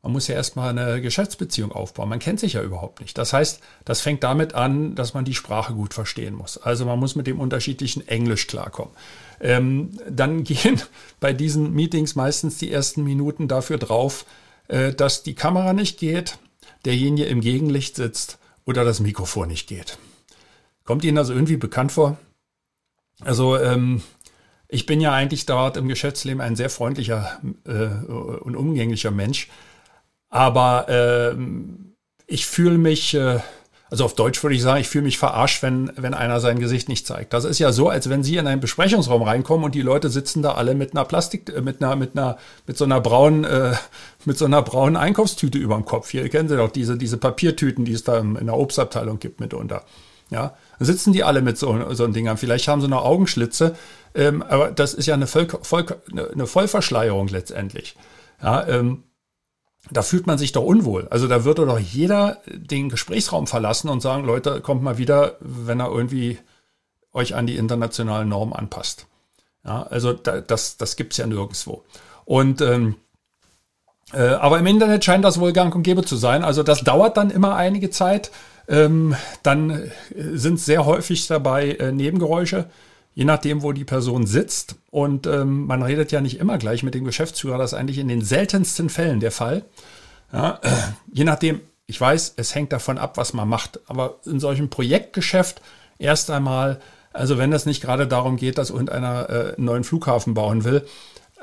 man 0.01 0.13
muss 0.13 0.27
ja 0.27 0.35
erstmal 0.35 0.69
eine 0.69 0.99
Geschäftsbeziehung 0.99 1.71
aufbauen. 1.71 2.09
Man 2.09 2.19
kennt 2.19 2.39
sich 2.39 2.53
ja 2.53 2.63
überhaupt 2.63 3.01
nicht. 3.01 3.17
Das 3.17 3.33
heißt, 3.33 3.61
das 3.85 4.01
fängt 4.01 4.23
damit 4.23 4.55
an, 4.55 4.95
dass 4.95 5.13
man 5.13 5.25
die 5.25 5.35
Sprache 5.35 5.73
gut 5.73 5.93
verstehen 5.93 6.33
muss. 6.33 6.57
Also 6.57 6.85
man 6.85 6.99
muss 6.99 7.15
mit 7.15 7.27
dem 7.27 7.39
unterschiedlichen 7.39 8.07
Englisch 8.07 8.47
klarkommen. 8.47 8.93
Ähm, 9.39 9.91
dann 10.09 10.43
gehen 10.43 10.81
bei 11.19 11.33
diesen 11.33 11.73
Meetings 11.73 12.15
meistens 12.15 12.57
die 12.57 12.71
ersten 12.71 13.03
Minuten 13.03 13.47
dafür 13.47 13.77
drauf, 13.77 14.25
äh, 14.67 14.91
dass 14.91 15.21
die 15.21 15.35
Kamera 15.35 15.73
nicht 15.73 15.99
geht, 15.99 16.39
derjenige 16.85 17.25
im 17.25 17.41
Gegenlicht 17.41 17.95
sitzt 17.95 18.39
oder 18.65 18.83
das 18.83 19.01
Mikrofon 19.01 19.49
nicht 19.49 19.67
geht. 19.67 19.99
Kommt 20.83 21.03
Ihnen 21.03 21.15
das 21.15 21.29
irgendwie 21.29 21.57
bekannt 21.57 21.91
vor? 21.91 22.17
Also 23.23 23.55
ähm, 23.55 24.01
ich 24.67 24.87
bin 24.87 24.99
ja 24.99 25.13
eigentlich 25.13 25.45
dort 25.45 25.77
im 25.77 25.87
Geschäftsleben 25.87 26.41
ein 26.41 26.55
sehr 26.55 26.71
freundlicher 26.71 27.39
äh, 27.65 27.85
und 28.05 28.55
umgänglicher 28.55 29.11
Mensch. 29.11 29.47
Aber 30.31 30.89
äh, 30.89 31.35
ich 32.25 32.45
fühle 32.47 32.77
mich, 32.77 33.13
äh, 33.13 33.39
also 33.89 34.05
auf 34.05 34.15
Deutsch 34.15 34.41
würde 34.41 34.55
ich 34.55 34.61
sagen, 34.61 34.79
ich 34.79 34.87
fühle 34.87 35.03
mich 35.03 35.17
verarscht, 35.17 35.61
wenn, 35.61 35.91
wenn 35.97 36.13
einer 36.13 36.39
sein 36.39 36.57
Gesicht 36.57 36.87
nicht 36.87 37.05
zeigt. 37.05 37.33
Das 37.33 37.43
ist 37.43 37.59
ja 37.59 37.73
so, 37.73 37.89
als 37.89 38.09
wenn 38.09 38.23
Sie 38.23 38.37
in 38.37 38.47
einen 38.47 38.61
Besprechungsraum 38.61 39.21
reinkommen 39.21 39.65
und 39.65 39.75
die 39.75 39.81
Leute 39.81 40.09
sitzen 40.09 40.41
da 40.41 40.53
alle 40.53 40.73
mit 40.73 40.95
einer 40.95 41.03
Plastik, 41.03 41.53
äh, 41.53 41.61
mit 41.61 41.83
einer, 41.83 41.97
mit 41.97 42.17
einer, 42.17 42.37
mit 42.65 42.77
so 42.77 42.85
einer 42.85 43.01
braunen, 43.01 43.43
äh, 43.43 43.73
mit 44.23 44.37
so 44.37 44.45
einer 44.45 44.61
braunen 44.61 44.95
Einkaufstüte 44.95 45.57
über 45.57 45.75
dem 45.75 45.85
Kopf. 45.85 46.09
Hier 46.09 46.27
kennen 46.29 46.47
Sie 46.47 46.55
doch 46.55 46.71
diese, 46.71 46.97
diese 46.97 47.17
Papiertüten, 47.17 47.83
die 47.83 47.93
es 47.93 48.05
da 48.05 48.17
in 48.17 48.45
der 48.45 48.57
Obstabteilung 48.57 49.19
gibt 49.19 49.41
mitunter. 49.41 49.83
Ja, 50.29 50.55
dann 50.79 50.85
sitzen 50.85 51.11
die 51.11 51.25
alle 51.25 51.41
mit 51.41 51.57
so, 51.57 51.93
so 51.93 52.05
einem 52.05 52.13
Ding 52.13 52.37
Vielleicht 52.37 52.69
haben 52.69 52.79
sie 52.79 52.87
noch 52.87 53.03
Augenschlitze, 53.03 53.75
ähm, 54.15 54.41
aber 54.41 54.71
das 54.71 54.93
ist 54.93 55.05
ja 55.05 55.13
eine, 55.13 55.27
Voll, 55.27 55.47
Voll, 55.61 55.85
eine 56.31 56.47
Vollverschleierung 56.47 57.27
letztendlich. 57.27 57.97
Ja, 58.41 58.65
ähm, 58.65 59.03
da 59.89 60.01
fühlt 60.03 60.27
man 60.27 60.37
sich 60.37 60.51
doch 60.51 60.63
unwohl. 60.63 61.07
Also 61.09 61.27
da 61.27 61.43
würde 61.43 61.65
doch 61.65 61.79
jeder 61.79 62.37
den 62.47 62.89
Gesprächsraum 62.89 63.47
verlassen 63.47 63.89
und 63.89 64.01
sagen, 64.01 64.25
Leute, 64.25 64.61
kommt 64.61 64.83
mal 64.83 64.97
wieder, 64.97 65.37
wenn 65.39 65.79
er 65.79 65.89
irgendwie 65.89 66.37
euch 67.13 67.35
an 67.35 67.47
die 67.47 67.57
internationalen 67.57 68.29
Normen 68.29 68.53
anpasst. 68.53 69.07
Ja, 69.65 69.83
also 69.83 70.13
da, 70.13 70.41
das, 70.41 70.77
das 70.77 70.95
gibt 70.95 71.13
es 71.13 71.17
ja 71.17 71.27
nirgendwo. 71.27 71.83
Und 72.25 72.61
ähm, 72.61 72.95
äh, 74.13 74.21
aber 74.21 74.59
im 74.59 74.67
Internet 74.67 75.03
scheint 75.03 75.25
das 75.25 75.39
wohl 75.39 75.53
gang 75.53 75.73
und 75.75 75.83
gäbe 75.83 76.03
zu 76.03 76.15
sein. 76.15 76.43
Also 76.43 76.63
das 76.63 76.83
dauert 76.83 77.17
dann 77.17 77.31
immer 77.31 77.55
einige 77.55 77.89
Zeit. 77.89 78.31
Ähm, 78.67 79.15
dann 79.43 79.91
sind 80.15 80.59
sehr 80.59 80.85
häufig 80.85 81.27
dabei 81.27 81.71
äh, 81.71 81.91
Nebengeräusche 81.91 82.67
je 83.13 83.25
nachdem, 83.25 83.61
wo 83.61 83.71
die 83.71 83.83
Person 83.83 84.25
sitzt. 84.25 84.75
Und 84.89 85.27
ähm, 85.27 85.65
man 85.65 85.83
redet 85.83 86.11
ja 86.11 86.21
nicht 86.21 86.39
immer 86.39 86.57
gleich 86.57 86.83
mit 86.83 86.93
dem 86.93 87.03
Geschäftsführer, 87.03 87.57
das 87.57 87.73
ist 87.73 87.79
eigentlich 87.79 87.97
in 87.97 88.07
den 88.07 88.21
seltensten 88.21 88.89
Fällen 88.89 89.19
der 89.19 89.31
Fall. 89.31 89.63
Ja, 90.31 90.59
äh, 90.61 90.69
je 91.13 91.23
nachdem, 91.23 91.61
ich 91.87 91.99
weiß, 91.99 92.33
es 92.37 92.55
hängt 92.55 92.71
davon 92.71 92.97
ab, 92.97 93.17
was 93.17 93.33
man 93.33 93.47
macht. 93.47 93.79
Aber 93.87 94.19
in 94.25 94.39
solchem 94.39 94.69
Projektgeschäft 94.69 95.61
erst 95.97 96.29
einmal, 96.29 96.79
also 97.13 97.37
wenn 97.37 97.51
es 97.53 97.65
nicht 97.65 97.81
gerade 97.81 98.07
darum 98.07 98.37
geht, 98.37 98.57
dass 98.57 98.69
irgendeiner 98.69 99.29
äh, 99.29 99.55
einen 99.55 99.65
neuen 99.65 99.83
Flughafen 99.83 100.33
bauen 100.33 100.63
will, 100.63 100.85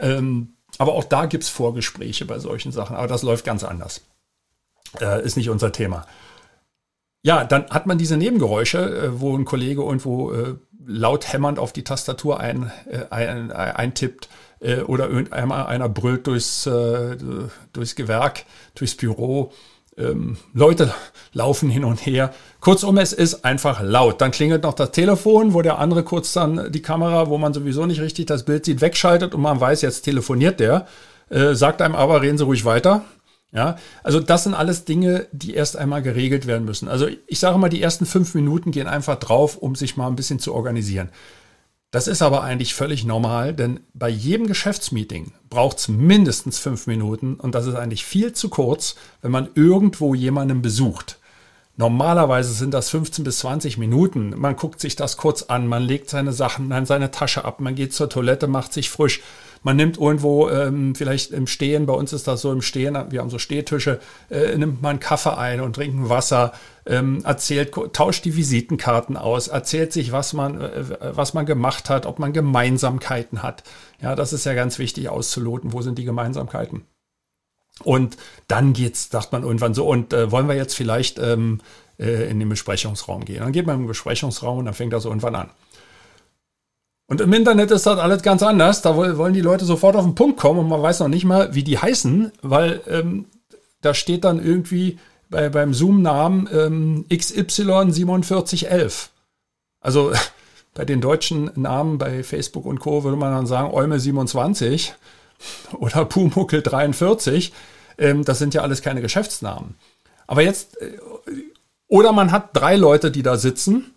ähm, 0.01 0.55
aber 0.79 0.95
auch 0.95 1.05
da 1.05 1.27
gibt 1.27 1.45
es 1.45 1.51
Vorgespräche 1.51 2.25
bei 2.25 2.39
solchen 2.39 2.73
Sachen. 2.73 2.97
Aber 2.97 3.09
das 3.09 3.23
läuft 3.23 3.45
ganz 3.45 3.65
anders. 3.65 4.03
Äh, 5.01 5.25
ist 5.25 5.37
nicht 5.37 5.51
unser 5.51 5.73
Thema. 5.73 6.07
Ja, 7.23 7.45
dann 7.45 7.69
hat 7.71 7.87
man 7.87 7.99
diese 7.99 8.17
Nebengeräusche, 8.17 8.79
äh, 8.79 9.21
wo 9.21 9.37
ein 9.37 9.45
Kollege 9.45 9.83
irgendwo 9.83 10.33
äh, 10.33 10.55
laut 10.89 11.33
hämmernd 11.33 11.59
auf 11.59 11.73
die 11.73 11.85
Tastatur 11.85 12.41
ein, 12.41 12.73
äh, 12.91 13.05
ein, 13.11 13.53
eintippt 13.53 14.29
oder 14.89 15.09
irgendeiner 15.09 15.69
einer 15.69 15.89
brüllt 15.89 16.27
durchs, 16.27 16.69
durchs 17.73 17.95
Gewerk, 17.95 18.45
durchs 18.75 18.97
Büro 18.97 19.53
ähm, 19.99 20.37
Leute 20.55 20.93
laufen 21.33 21.69
hin 21.69 21.85
und 21.85 22.07
her. 22.07 22.33
Kurzum, 22.61 22.99
es 22.99 23.13
ist 23.13 23.45
einfach 23.45 23.83
laut. 23.83 24.21
Dann 24.21 24.31
klingelt 24.31 24.63
noch 24.63 24.75
das 24.75 24.93
Telefon, 24.93 25.55
wo 25.55 25.63
der 25.63 25.79
andere 25.79 26.05
kurz 26.05 26.33
dann 26.33 26.71
die 26.73 26.83
Kamera, 26.83 27.29
wo 27.29 27.39
man 27.39 27.53
sowieso 27.53 27.85
nicht 27.87 28.01
richtig 28.01 28.27
das 28.27 28.45
Bild 28.45 28.65
sieht, 28.65 28.81
wegschaltet 28.81 29.35
und 29.35 29.43
man 29.43 29.61
weiß, 29.61 29.83
jetzt 29.83 30.03
telefoniert 30.03 30.61
der. 30.61 30.87
Äh, 31.31 31.55
sagt 31.55 31.83
einem 31.83 31.95
aber, 31.95 32.23
reden 32.23 32.39
Sie 32.39 32.45
ruhig 32.45 32.65
weiter. 32.65 33.03
Ja, 33.51 33.77
also 34.03 34.21
das 34.21 34.45
sind 34.45 34.55
alles 34.55 34.85
Dinge, 34.85 35.27
die 35.33 35.55
erst 35.55 35.77
einmal 35.77 36.03
geregelt 36.03 36.47
werden 36.47 36.67
müssen. 36.67 36.89
Also 36.89 37.09
ich 37.27 37.39
sage 37.39 37.59
mal, 37.59 37.71
die 37.71 37.81
ersten 37.81 38.05
fünf 38.05 38.35
Minuten 38.35 38.73
gehen 38.73 38.87
einfach 38.87 39.19
drauf, 39.19 39.57
um 39.57 39.75
sich 39.75 39.97
mal 39.97 40.07
ein 40.07 40.17
bisschen 40.17 40.39
zu 40.39 40.55
organisieren. 40.55 41.11
Das 41.91 42.07
ist 42.07 42.21
aber 42.21 42.43
eigentlich 42.43 42.75
völlig 42.75 43.07
normal, 43.07 43.55
denn 43.55 43.81
bei 43.95 44.11
jedem 44.11 44.47
Geschäftsmeeting 44.47 45.33
braucht 45.49 45.79
es 45.79 45.89
mindestens 45.89 46.59
fünf 46.59 46.87
Minuten 46.87 47.37
und 47.37 47.55
das 47.55 47.67
ist 47.67 47.77
eigentlich 47.77 48.05
viel 48.05 48.35
zu 48.35 48.51
kurz, 48.51 48.97
wenn 49.23 49.31
man 49.31 49.49
irgendwo 49.55 50.15
jemanden 50.15 50.61
besucht. 50.61 51.18
Normalerweise 51.79 52.53
sind 52.53 52.75
das 52.75 52.91
15 52.91 53.25
bis 53.25 53.39
20 53.39 53.79
Minuten. 53.79 54.35
Man 54.37 54.57
guckt 54.57 54.81
sich 54.81 54.97
das 54.97 55.17
kurz 55.17 55.45
an, 55.45 55.67
man 55.67 55.83
legt 55.83 56.11
seine 56.11 56.33
Sachen 56.33 56.71
in 56.71 56.85
seine 56.85 57.11
Tasche 57.11 57.47
ab, 57.47 57.61
man 57.61 57.75
geht 57.75 57.95
zur 57.95 58.11
Toilette, 58.11 58.47
macht 58.49 58.75
sich 58.75 58.91
frisch 58.91 59.23
man 59.63 59.77
nimmt 59.77 59.99
irgendwo 59.99 60.49
ähm, 60.49 60.95
vielleicht 60.95 61.33
im 61.33 61.47
Stehen, 61.47 61.87
bei 61.87 61.93
uns 61.93 62.13
ist 62.13 62.29
das 62.29 62.41
so 62.41 62.53
im 62.53 62.63
Stehen, 62.63 62.97
wir 63.11 63.21
haben 63.21 63.31
so 63.31 63.39
Stehtische, 63.39 64.01
äh, 64.31 64.57
nimmt 64.57 64.83
man 64.83 65.01
Kaffee 65.01 65.37
ein 65.37 65.61
und 65.61 65.75
trinkt 65.75 65.97
ein 65.97 66.09
Wasser, 66.09 66.53
ähm, 66.87 67.25
erzählt, 67.25 67.73
tauscht 67.93 68.25
die 68.25 68.37
Visitenkarten 68.37 69.17
aus, 69.17 69.49
erzählt 69.49 69.93
sich, 69.93 70.13
was 70.13 70.33
man, 70.33 70.61
äh, 70.61 70.85
was 71.13 71.35
man 71.35 71.47
gemacht 71.47 71.91
hat, 71.91 72.07
ob 72.07 72.19
man 72.19 72.33
Gemeinsamkeiten 72.33 73.43
hat. 73.43 73.63
Ja, 74.01 74.15
das 74.15 74.33
ist 74.33 74.45
ja 74.45 74.55
ganz 74.55 74.79
wichtig 74.79 75.09
auszuloten, 75.09 75.73
wo 75.73 75.83
sind 75.83 75.99
die 75.99 76.05
Gemeinsamkeiten. 76.05 76.85
Und 77.85 78.17
dann 78.49 78.73
geht's, 78.73 79.11
sagt 79.11 79.33
man 79.33 79.43
irgendwann 79.43 79.75
so, 79.75 79.87
und 79.87 80.13
äh, 80.13 80.31
wollen 80.31 80.49
wir 80.49 80.57
jetzt 80.57 80.75
vielleicht 80.75 81.19
ähm, 81.19 81.61
äh, 81.99 82.31
in 82.31 82.39
den 82.39 82.49
Besprechungsraum 82.49 83.25
gehen? 83.25 83.41
Dann 83.41 83.53
geht 83.53 83.67
man 83.67 83.81
im 83.81 83.87
Besprechungsraum 83.87 84.59
und 84.59 84.65
dann 84.65 84.75
fängt 84.75 84.93
das 84.93 85.05
irgendwann 85.05 85.35
an. 85.35 85.51
Und 87.07 87.23
im 87.23 87.33
Internet 87.33 87.71
ist 87.71 87.87
das 87.87 87.99
alles 87.99 88.23
ganz 88.23 88.43
anders. 88.43 88.83
Da 88.83 88.97
wollen 88.97 89.33
die 89.33 89.41
Leute 89.41 89.65
sofort 89.65 89.97
auf 89.97 90.05
den 90.05 90.15
Punkt 90.15 90.39
kommen 90.39 90.61
und 90.61 90.69
man 90.69 90.83
weiß 90.83 91.01
noch 91.01 91.09
nicht 91.09 91.25
mal, 91.25 91.55
wie 91.55 91.65
die 91.65 91.79
heißen, 91.79 92.33
weil 92.43 92.83
ähm, 92.87 93.25
da 93.81 93.95
steht 93.95 94.25
dann 94.25 94.45
irgendwie 94.45 94.99
bei, 95.31 95.49
beim 95.49 95.73
Zoom-Namen 95.73 96.49
ähm, 96.53 97.07
XY4711. 97.09 99.09
Also 99.81 100.13
bei 100.75 100.85
den 100.85 101.01
deutschen 101.01 101.51
Namen 101.55 101.97
bei 101.97 102.23
Facebook 102.23 102.67
und 102.67 102.79
Co. 102.79 103.05
würde 103.05 103.17
man 103.17 103.33
dann 103.33 103.47
sagen 103.47 103.75
Eume27 103.75 104.93
oder 105.79 106.05
Pumuckel 106.05 106.63
43. 106.63 107.53
Ähm, 107.99 108.25
das 108.25 108.39
sind 108.39 108.55
ja 108.55 108.63
alles 108.63 108.83
keine 108.83 109.01
Geschäftsnamen. 109.01 109.77
Aber 110.27 110.43
jetzt, 110.43 110.81
äh, 110.81 110.99
oder 111.87 112.13
man 112.13 112.33
hat 112.33 112.51
drei 112.55 112.77
Leute, 112.77 113.11
die 113.11 113.23
da 113.23 113.37
sitzen 113.37 113.95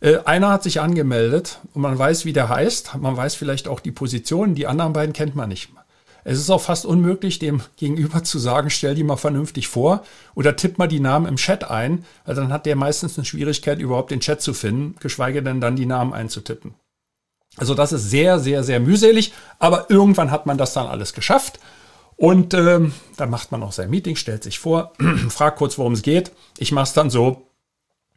äh, 0.00 0.18
einer 0.24 0.50
hat 0.50 0.62
sich 0.62 0.80
angemeldet 0.80 1.60
und 1.74 1.82
man 1.82 1.98
weiß, 1.98 2.24
wie 2.24 2.32
der 2.32 2.48
heißt. 2.48 2.96
Man 2.98 3.16
weiß 3.16 3.34
vielleicht 3.34 3.68
auch 3.68 3.80
die 3.80 3.92
Position. 3.92 4.54
Die 4.54 4.66
anderen 4.66 4.92
beiden 4.92 5.12
kennt 5.12 5.36
man 5.36 5.48
nicht. 5.50 5.70
Es 6.24 6.38
ist 6.38 6.50
auch 6.50 6.60
fast 6.60 6.84
unmöglich, 6.84 7.38
dem 7.38 7.62
Gegenüber 7.76 8.22
zu 8.24 8.38
sagen, 8.38 8.70
stell 8.70 8.94
die 8.94 9.04
mal 9.04 9.16
vernünftig 9.16 9.68
vor 9.68 10.02
oder 10.34 10.56
tipp 10.56 10.78
mal 10.78 10.86
die 10.86 11.00
Namen 11.00 11.26
im 11.26 11.36
Chat 11.36 11.64
ein, 11.64 12.04
weil 12.24 12.34
dann 12.34 12.52
hat 12.52 12.66
der 12.66 12.76
meistens 12.76 13.16
eine 13.16 13.24
Schwierigkeit, 13.24 13.78
überhaupt 13.78 14.10
den 14.10 14.20
Chat 14.20 14.42
zu 14.42 14.52
finden, 14.52 14.96
geschweige 15.00 15.42
denn 15.42 15.60
dann 15.60 15.76
die 15.76 15.86
Namen 15.86 16.12
einzutippen. 16.12 16.74
Also 17.56 17.74
das 17.74 17.92
ist 17.92 18.10
sehr, 18.10 18.38
sehr, 18.38 18.62
sehr 18.62 18.80
mühselig, 18.80 19.32
aber 19.58 19.90
irgendwann 19.90 20.30
hat 20.30 20.46
man 20.46 20.58
das 20.58 20.72
dann 20.72 20.86
alles 20.86 21.12
geschafft. 21.12 21.58
Und 22.16 22.52
ähm, 22.52 22.92
dann 23.16 23.30
macht 23.30 23.50
man 23.50 23.62
auch 23.62 23.72
sein 23.72 23.90
Meeting, 23.90 24.14
stellt 24.14 24.44
sich 24.44 24.58
vor, 24.58 24.92
fragt 25.30 25.58
kurz, 25.58 25.78
worum 25.78 25.94
es 25.94 26.02
geht. 26.02 26.32
Ich 26.58 26.70
mache 26.70 26.84
es 26.84 26.92
dann 26.92 27.08
so, 27.08 27.46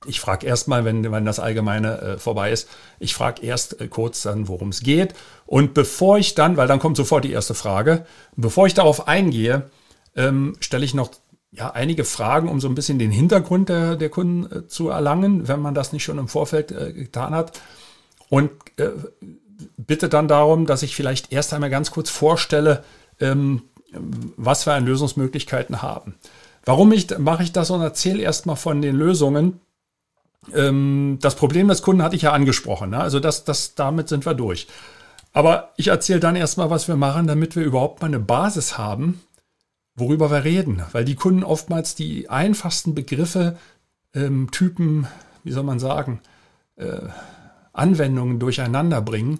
ich 0.06 0.20
frage 0.20 0.46
erstmal, 0.46 0.86
wenn, 0.86 1.10
wenn 1.10 1.26
das 1.26 1.40
Allgemeine 1.40 2.02
äh, 2.02 2.18
vorbei 2.18 2.52
ist, 2.52 2.68
ich 3.00 3.14
frage 3.14 3.42
erst 3.42 3.80
äh, 3.80 3.88
kurz 3.88 4.22
dann, 4.24 4.48
worum 4.48 4.70
es 4.70 4.82
geht. 4.82 5.14
Und 5.46 5.74
bevor 5.74 6.18
ich 6.18 6.36
dann, 6.36 6.58
weil 6.58 6.68
dann 6.68 6.80
kommt 6.80 6.98
sofort 6.98 7.24
die 7.24 7.32
erste 7.32 7.54
Frage, 7.54 8.06
bevor 8.36 8.68
ich 8.68 8.74
darauf 8.74 9.08
eingehe, 9.08 9.70
ähm, 10.16 10.56
stelle 10.60 10.86
ich 10.86 10.94
noch 10.94 11.12
ja, 11.52 11.72
einige 11.72 12.04
Fragen, 12.04 12.50
um 12.50 12.60
so 12.60 12.68
ein 12.68 12.76
bisschen 12.76 13.00
den 13.00 13.12
Hintergrund 13.12 13.70
der, 13.70 13.96
der 13.96 14.10
Kunden 14.10 14.52
äh, 14.52 14.68
zu 14.68 14.90
erlangen, 14.90 15.48
wenn 15.48 15.62
man 15.62 15.76
das 15.76 15.94
nicht 15.94 16.04
schon 16.04 16.18
im 16.18 16.28
Vorfeld 16.28 16.72
äh, 16.72 16.94
getan 16.94 17.34
hat. 17.34 17.60
Und 18.34 18.50
äh, 18.78 18.90
bitte 19.78 20.10
dann 20.10 20.28
darum, 20.28 20.66
dass 20.66 20.82
ich 20.82 20.96
vielleicht 20.96 21.32
erst 21.32 21.54
einmal 21.54 21.70
ganz 21.70 21.92
kurz 21.92 22.10
vorstelle, 22.10 22.84
ähm, 23.20 23.62
was 23.92 24.66
wir 24.66 24.74
an 24.74 24.88
Lösungsmöglichkeiten 24.88 25.84
haben. 25.84 26.16
Warum 26.66 26.92
ich, 26.94 27.16
mache 27.20 27.44
ich 27.44 27.52
das 27.52 27.70
und 27.70 27.82
erzähle 27.82 28.24
erstmal 28.24 28.56
von 28.56 28.82
den 28.82 28.96
Lösungen? 28.96 29.60
Ähm, 30.52 31.20
das 31.22 31.36
Problem 31.36 31.68
des 31.68 31.84
Kunden 31.84 32.02
hatte 32.02 32.16
ich 32.16 32.24
ja 32.24 32.32
angesprochen. 32.32 32.90
Ne? 32.90 32.98
Also 33.00 33.20
das, 33.20 33.44
das, 33.44 33.76
damit 33.76 34.10
sind 34.10 34.26
wir 34.26 34.34
durch. 34.34 34.66
Aber 35.32 35.70
ich 35.78 35.90
erzähle 35.90 36.20
dann 36.20 36.36
erstmal, 36.36 36.72
was 36.72 36.88
wir 36.88 36.96
machen, 36.96 37.28
damit 37.28 37.56
wir 37.56 37.64
überhaupt 37.64 38.02
mal 38.02 38.08
eine 38.08 38.20
Basis 38.20 38.80
haben, 38.80 39.22
worüber 39.94 40.32
wir 40.32 40.44
reden. 40.44 40.82
Weil 40.92 41.06
die 41.06 41.14
Kunden 41.14 41.44
oftmals 41.44 41.94
die 41.94 42.32
einfachsten 42.32 42.96
Begriffe, 42.96 43.60
ähm, 44.16 44.50
Typen, 44.50 45.06
wie 45.44 45.52
soll 45.52 45.62
man 45.62 45.78
sagen, 45.78 46.20
äh, 46.78 46.98
Anwendungen 47.74 48.40
durcheinander 48.40 49.02
bringen 49.02 49.40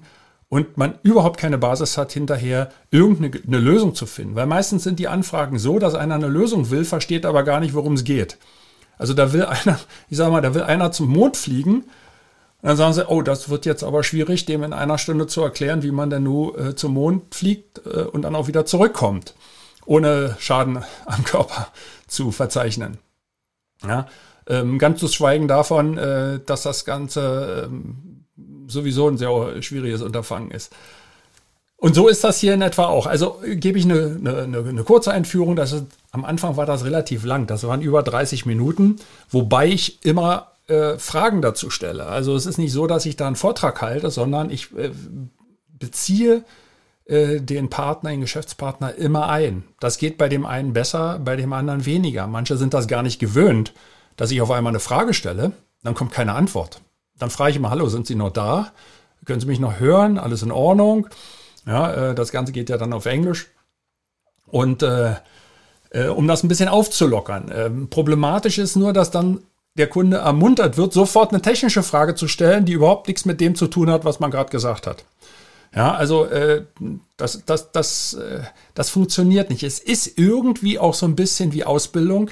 und 0.50 0.78
man 0.78 1.00
überhaupt 1.02 1.40
keine 1.40 1.58
Basis 1.58 1.98
hat, 1.98 2.12
hinterher 2.12 2.70
irgendeine 2.92 3.58
Lösung 3.58 3.96
zu 3.96 4.06
finden. 4.06 4.36
Weil 4.36 4.46
meistens 4.46 4.84
sind 4.84 5.00
die 5.00 5.08
Anfragen 5.08 5.58
so, 5.58 5.80
dass 5.80 5.96
einer 5.96 6.14
eine 6.14 6.28
Lösung 6.28 6.70
will, 6.70 6.86
versteht 6.86 7.26
aber 7.26 7.42
gar 7.42 7.60
nicht, 7.60 7.74
worum 7.74 7.94
es 7.94 8.04
geht. 8.04 8.38
Also 9.00 9.16
da 9.16 9.34
will 9.34 9.46
einer, 9.46 9.80
ich 10.10 10.18
sag 10.18 10.32
mal, 10.32 10.42
da 10.42 10.54
will 10.54 10.62
einer 10.62 10.92
zum 10.92 11.10
Mond 11.10 11.38
fliegen. 11.38 11.78
Und 11.78 12.70
dann 12.70 12.78
sagen 12.78 12.94
sie, 12.94 13.10
oh, 13.10 13.24
das 13.24 13.50
wird 13.50 13.66
jetzt 13.66 13.84
aber 13.84 14.04
schwierig, 14.04 14.46
dem 14.46 14.62
in 14.62 14.74
einer 14.74 15.00
Stunde 15.00 15.26
zu 15.26 15.42
erklären, 15.42 15.82
wie 15.82 15.92
man 15.92 16.12
denn 16.12 16.22
nur 16.24 16.58
äh, 16.60 16.76
zum 16.76 16.94
Mond 16.94 17.34
fliegt 17.34 17.82
äh, 17.86 18.04
und 18.04 18.22
dann 18.22 18.36
auch 18.36 18.48
wieder 18.48 18.66
zurückkommt, 18.66 19.34
ohne 19.88 20.38
Schaden 20.40 20.84
am 21.06 21.24
Körper 21.24 21.70
zu 22.08 22.32
verzeichnen. 22.32 23.00
Ja, 23.84 24.08
ähm, 24.48 24.78
ganz 24.78 25.00
zu 25.00 25.08
schweigen 25.08 25.48
davon, 25.48 25.98
äh, 25.98 26.40
dass 26.46 26.62
das 26.62 26.86
Ganze 26.86 27.66
ähm, 27.66 28.13
sowieso 28.68 29.08
ein 29.08 29.18
sehr 29.18 29.62
schwieriges 29.62 30.02
Unterfangen 30.02 30.52
ist. 30.52 30.74
Und 31.84 31.96
so 31.96 32.08
ist 32.08 32.24
das 32.24 32.40
hier 32.40 32.54
in 32.54 32.62
etwa 32.62 32.86
auch. 32.86 33.08
Also 33.08 33.42
gebe 33.44 33.78
ich 33.78 33.84
eine, 33.84 34.18
eine, 34.24 34.66
eine 34.70 34.84
kurze 34.84 35.12
Einführung. 35.12 35.58
Das 35.58 35.74
ist, 35.74 35.84
am 36.12 36.24
Anfang 36.24 36.56
war 36.56 36.66
das 36.66 36.86
relativ 36.86 37.26
lang. 37.26 37.46
Das 37.46 37.66
waren 37.66 37.82
über 37.82 38.04
30 38.04 38.46
Minuten, 38.46 38.96
wobei 39.30 39.68
ich 39.68 40.06
immer 40.06 40.54
äh, 40.68 40.98
Fragen 40.98 41.42
dazu 41.42 41.70
stelle. 41.70 42.06
Also 42.06 42.36
es 42.36 42.46
ist 42.46 42.58
nicht 42.58 42.72
so, 42.72 42.88
dass 42.88 43.06
ich 43.06 43.18
da 43.18 43.28
einen 43.28 43.36
Vortrag 43.36 43.82
halte, 43.82 44.12
sondern 44.12 44.50
ich 44.50 44.74
äh, 44.78 44.92
beziehe 45.78 46.46
äh, 47.04 47.42
den 47.42 47.70
Partner, 47.70 48.12
den 48.12 48.22
Geschäftspartner 48.22 48.96
immer 48.96 49.28
ein. 49.28 49.64
Das 49.82 49.98
geht 49.98 50.18
bei 50.18 50.30
dem 50.30 50.46
einen 50.46 50.72
besser, 50.72 51.20
bei 51.20 51.36
dem 51.36 51.52
anderen 51.52 51.86
weniger. 51.86 52.28
Manche 52.28 52.56
sind 52.56 52.74
das 52.74 52.88
gar 52.88 53.04
nicht 53.04 53.20
gewöhnt, 53.20 53.74
dass 54.16 54.32
ich 54.32 54.40
auf 54.40 54.52
einmal 54.52 54.72
eine 54.72 54.80
Frage 54.80 55.14
stelle, 55.14 55.52
dann 55.84 55.96
kommt 55.96 56.14
keine 56.14 56.34
Antwort. 56.34 56.80
Dann 57.24 57.30
frage 57.30 57.52
ich 57.52 57.56
immer, 57.56 57.70
hallo, 57.70 57.88
sind 57.88 58.06
Sie 58.06 58.16
noch 58.16 58.32
da? 58.32 58.74
Können 59.24 59.40
Sie 59.40 59.48
mich 59.48 59.62
noch 59.62 59.80
hören? 59.80 60.18
Alles 60.18 60.44
in 60.44 60.52
Ordnung? 60.52 61.08
Ja, 61.66 62.10
äh, 62.10 62.16
das 62.16 62.34
Ganze 62.34 62.52
geht 62.52 62.70
ja 62.70 62.78
dann 62.78 62.92
auf 62.92 63.06
Englisch. 63.06 63.48
Und 64.46 64.84
äh, 64.84 65.16
äh, 65.92 66.08
um 66.08 66.28
das 66.28 66.44
ein 66.44 66.50
bisschen 66.50 66.68
aufzulockern. 66.68 67.50
Ähm, 67.56 67.90
problematisch 67.90 68.58
ist 68.58 68.76
nur, 68.76 68.92
dass 68.92 69.10
dann 69.10 69.40
der 69.78 69.88
Kunde 69.88 70.18
ermuntert 70.18 70.76
wird, 70.76 70.92
sofort 70.92 71.32
eine 71.32 71.42
technische 71.42 71.82
Frage 71.82 72.16
zu 72.16 72.28
stellen, 72.28 72.66
die 72.66 72.74
überhaupt 72.74 73.08
nichts 73.08 73.24
mit 73.24 73.40
dem 73.40 73.56
zu 73.56 73.68
tun 73.68 73.90
hat, 73.90 74.04
was 74.04 74.20
man 74.20 74.30
gerade 74.30 74.50
gesagt 74.50 74.86
hat. 74.86 75.06
Ja, 75.74 75.96
also 75.96 76.26
äh, 76.26 76.66
das, 77.16 77.46
das, 77.46 77.72
das, 77.72 78.16
äh, 78.16 78.42
das 78.74 78.90
funktioniert 78.90 79.50
nicht. 79.50 79.64
Es 79.64 79.80
ist 79.80 80.18
irgendwie 80.20 80.78
auch 80.78 80.94
so 80.94 81.06
ein 81.06 81.16
bisschen 81.16 81.54
wie 81.54 81.64
Ausbildung. 81.64 82.32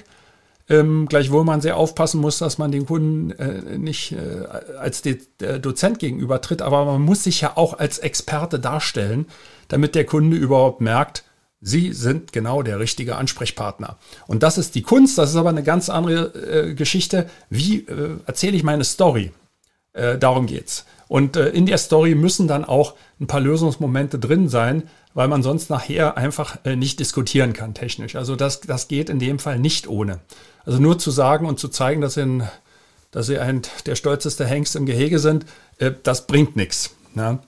Ähm, 0.70 1.08
gleichwohl 1.08 1.44
man 1.44 1.62
sehr 1.62 1.78
aufpassen 1.78 2.22
muss, 2.22 2.38
dass 2.38 2.58
man 2.58 2.72
den 2.72 2.86
Kunden 2.86 3.32
äh, 3.32 3.78
nicht 3.78 4.14
äh, 4.14 4.46
als 4.78 5.02
De 5.02 5.20
äh, 5.42 5.60
Dozent 5.60 6.00
gegenüber 6.00 6.40
tritt, 6.42 6.62
aber 6.62 6.86
man 6.86 7.02
muss 7.02 7.24
sich 7.24 7.42
ja 7.42 7.58
auch 7.58 7.78
als 7.78 7.98
Experte 7.98 8.60
darstellen, 8.60 9.26
damit 9.68 9.96
der 9.96 10.06
Kunde 10.06 10.38
überhaupt 10.38 10.82
merkt, 10.82 11.24
Sie 11.64 11.94
sind 11.94 12.34
genau 12.34 12.64
der 12.64 12.80
richtige 12.80 13.16
Ansprechpartner. 13.18 13.98
Und 14.26 14.42
das 14.42 14.58
ist 14.58 14.74
die 14.74 14.82
Kunst, 14.82 15.20
das 15.20 15.30
ist 15.30 15.36
aber 15.36 15.50
eine 15.50 15.62
ganz 15.62 15.90
andere 15.90 16.70
äh, 16.70 16.74
Geschichte. 16.74 17.30
Wie 17.52 17.82
äh, 17.82 18.18
erzähle 18.26 18.58
ich 18.58 18.64
meine 18.64 18.84
Story? 18.84 19.32
Äh, 19.94 20.18
darum 20.18 20.48
geht's. 20.48 20.86
Und 21.08 21.36
in 21.36 21.66
der 21.66 21.78
Story 21.78 22.16
müssen 22.16 22.48
dann 22.48 22.64
auch 22.64 22.96
ein 23.20 23.28
paar 23.28 23.42
Lösungsmomente 23.42 24.18
drin 24.18 24.48
sein, 24.48 24.84
weil 25.14 25.28
man 25.28 25.44
sonst 25.44 25.70
nachher 25.70 26.16
einfach 26.16 26.64
nicht 26.64 27.02
diskutieren 27.02 27.52
kann 27.52 27.74
technisch. 27.74 28.16
Also 28.16 28.38
das, 28.38 28.62
das 28.62 28.88
geht 28.88 29.10
in 29.10 29.20
dem 29.20 29.38
Fall 29.38 29.60
nicht 29.60 29.90
ohne. 29.90 30.22
Also 30.66 30.80
nur 30.80 31.00
zu 31.00 31.12
sagen 31.12 31.46
und 31.46 31.60
zu 31.60 31.70
zeigen, 31.70 32.02
dass 32.02 32.16
sie, 32.16 32.22
ein, 32.22 32.50
dass 33.12 33.28
sie 33.28 33.40
ein, 33.40 33.62
der 33.86 33.96
stolzeste 33.96 34.46
Hengst 34.46 34.76
im 34.76 34.86
Gehege 34.86 35.20
sind, 35.20 35.46
äh, 35.78 35.92
das 36.04 36.28
bringt 36.28 36.56
nichts. 36.56 36.96
Ne? 37.14 37.40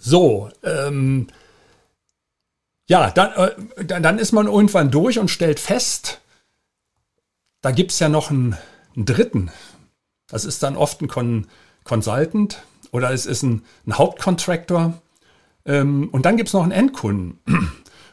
So, 0.00 0.50
ähm, 0.62 1.28
ja, 2.88 3.10
dann, 3.10 3.32
äh, 3.32 3.84
dann 3.84 4.18
ist 4.18 4.32
man 4.32 4.46
irgendwann 4.46 4.90
durch 4.90 5.18
und 5.18 5.28
stellt 5.28 5.60
fest, 5.60 6.20
da 7.60 7.70
gibt 7.70 7.92
es 7.92 7.98
ja 8.00 8.08
noch 8.08 8.30
einen, 8.30 8.56
einen, 8.96 9.06
dritten. 9.06 9.50
Das 10.28 10.44
ist 10.44 10.62
dann 10.62 10.76
oft 10.76 11.00
ein 11.00 11.08
Con 11.08 11.46
Consultant 11.84 12.62
oder 12.90 13.10
es 13.12 13.26
ist 13.26 13.42
ein, 13.42 13.64
ein 13.86 13.98
Hauptcontractor. 13.98 15.00
Ähm, 15.64 16.08
und 16.10 16.26
dann 16.26 16.36
gibt 16.36 16.48
es 16.48 16.52
noch 16.52 16.62
einen 16.62 16.72
Endkunden. 16.72 17.38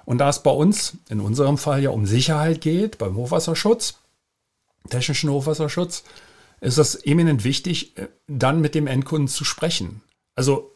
Und 0.10 0.18
da 0.18 0.30
es 0.30 0.42
bei 0.42 0.50
uns 0.50 0.98
in 1.10 1.20
unserem 1.20 1.60
Fall 1.60 1.84
ja 1.84 1.92
um 1.92 2.08
Sicherheit 2.08 2.62
geht, 2.62 2.98
beim 2.98 3.16
Hochwasserschutz, 3.16 4.00
technischen 4.90 5.30
Hochwasserschutz, 5.30 6.04
ist 6.62 6.80
es 6.80 6.96
eminent 6.96 7.44
wichtig, 7.44 7.96
äh, 7.96 8.08
dann 8.28 8.60
mit 8.60 8.74
dem 8.74 8.88
Endkunden 8.88 9.28
zu 9.28 9.46
sprechen. 9.46 10.02
Also 10.34 10.76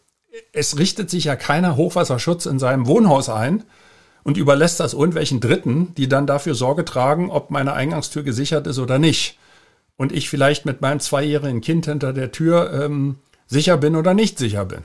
es 0.51 0.77
richtet 0.77 1.09
sich 1.09 1.23
ja 1.23 1.35
keiner 1.35 1.77
Hochwasserschutz 1.77 2.45
in 2.45 2.59
seinem 2.59 2.85
Wohnhaus 2.85 3.27
ein 3.27 3.63
und 4.23 4.37
überlässt 4.37 4.79
das 4.79 4.93
irgendwelchen 4.93 5.39
Dritten, 5.39 5.95
die 5.95 6.07
dann 6.07 6.27
dafür 6.27 6.53
Sorge 6.53 6.85
tragen, 6.85 7.31
ob 7.31 7.49
meine 7.49 7.73
Eingangstür 7.73 8.21
gesichert 8.21 8.67
ist 8.67 8.77
oder 8.77 8.99
nicht. 8.99 9.39
Und 9.97 10.11
ich 10.11 10.29
vielleicht 10.29 10.67
mit 10.67 10.81
meinem 10.81 10.99
zweijährigen 10.99 11.61
Kind 11.61 11.87
hinter 11.87 12.13
der 12.13 12.31
Tür 12.31 12.71
ähm, 12.71 13.17
sicher 13.47 13.77
bin 13.77 13.95
oder 13.95 14.13
nicht 14.13 14.37
sicher 14.37 14.65
bin. 14.65 14.83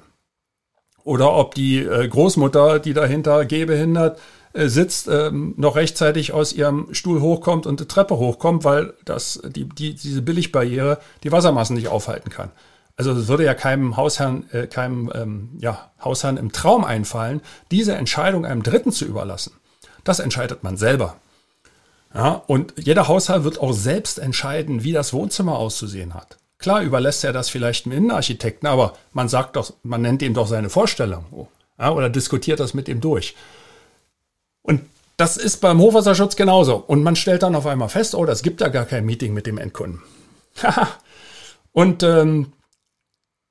Oder 1.05 1.35
ob 1.35 1.55
die 1.55 1.81
äh, 1.81 2.09
Großmutter, 2.09 2.79
die 2.79 2.95
dahinter 2.95 3.45
gehbehindert 3.45 4.19
äh, 4.19 4.38
sitzt, 4.67 5.09
ähm, 5.09 5.55
noch 5.57 5.77
rechtzeitig 5.77 6.33
aus 6.33 6.53
ihrem 6.53 6.89
Stuhl 6.93 7.21
hochkommt 7.21 7.67
und 7.67 7.81
die 7.81 7.87
Treppe 7.87 8.17
hochkommt, 8.17 8.65
weil 8.65 8.95
das, 9.05 9.41
die, 9.45 9.69
die, 9.69 9.95
diese 9.95 10.23
Billigbarriere 10.23 10.99
die 11.23 11.31
Wassermassen 11.31 11.77
nicht 11.77 11.89
aufhalten 11.89 12.31
kann. 12.31 12.51
Also 12.97 13.13
es 13.13 13.29
würde 13.29 13.45
ja 13.45 13.55
keinem 13.55 13.97
Hausherrn, 13.97 14.51
äh, 14.51 14.67
keinem 14.67 15.13
ähm, 15.15 15.51
ja, 15.61 15.91
Hausherrn 16.03 16.37
im 16.37 16.51
Traum 16.51 16.85
einfallen, 16.85 17.41
diese 17.71 17.95
Entscheidung 17.95 18.45
einem 18.45 18.65
Dritten 18.65 18.91
zu 18.91 19.05
überlassen. 19.05 19.53
Das 20.03 20.19
entscheidet 20.19 20.65
man 20.65 20.77
selber. 20.77 21.17
Ja, 22.13 22.43
und 22.47 22.75
jeder 22.79 23.07
Haushalt 23.07 23.45
wird 23.45 23.61
auch 23.61 23.73
selbst 23.73 24.19
entscheiden, 24.19 24.83
wie 24.83 24.93
das 24.93 25.13
Wohnzimmer 25.13 25.59
auszusehen 25.59 26.15
hat. 26.15 26.39
Klar 26.59 26.83
überlässt 26.83 27.23
er 27.23 27.33
das 27.33 27.51
vielleicht 27.51 27.87
einem 27.87 27.97
Innenarchitekten, 27.97 28.67
aber 28.67 28.95
man 29.13 29.29
sagt 29.29 29.57
doch, 29.57 29.73
man 29.85 30.03
nennt 30.03 30.23
ihm 30.23 30.35
doch 30.35 30.49
seine 30.49 30.71
Vorstellung 30.71 31.27
ja, 31.79 31.93
oder 31.93 32.11
diskutiert 32.11 32.61
das 32.61 32.75
mit 32.75 32.89
ihm 32.89 33.01
durch. 33.01 33.37
Und 34.69 34.83
das 35.17 35.37
ist 35.39 35.63
beim 35.63 35.81
Hochwasserschutz 35.81 36.37
genauso. 36.37 36.77
Und 36.77 37.03
man 37.03 37.17
stellt 37.17 37.43
dann 37.43 37.57
auf 37.57 37.67
einmal 37.67 37.89
fest, 37.89 38.15
oh, 38.15 38.27
das 38.27 38.43
gibt 38.43 38.61
ja 38.61 38.69
gar 38.69 38.85
kein 38.85 39.07
Meeting 39.07 39.33
mit 39.33 39.47
dem 39.47 39.57
Endkunden. 39.57 40.03
und 41.73 42.03
ähm, 42.03 42.53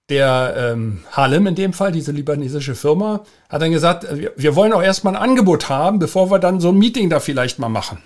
der 0.09 0.53
ähm, 0.55 1.03
Harlem 1.11 1.47
in 1.47 1.55
dem 1.55 1.73
Fall, 1.73 1.91
diese 1.91 2.11
libanesische 2.11 2.75
Firma, 2.75 3.25
hat 3.49 3.61
dann 3.61 3.71
gesagt, 3.71 4.05
wir, 4.15 4.31
wir 4.37 4.55
wollen 4.55 4.73
auch 4.73 4.83
erstmal 4.83 5.15
ein 5.15 5.21
Angebot 5.21 5.69
haben, 5.69 5.99
bevor 5.99 6.29
wir 6.29 6.39
dann 6.39 6.61
so 6.61 6.69
ein 6.69 6.77
Meeting 6.77 7.09
da 7.09 7.19
vielleicht 7.19 7.57
mal 7.57 7.67
machen. 7.67 7.97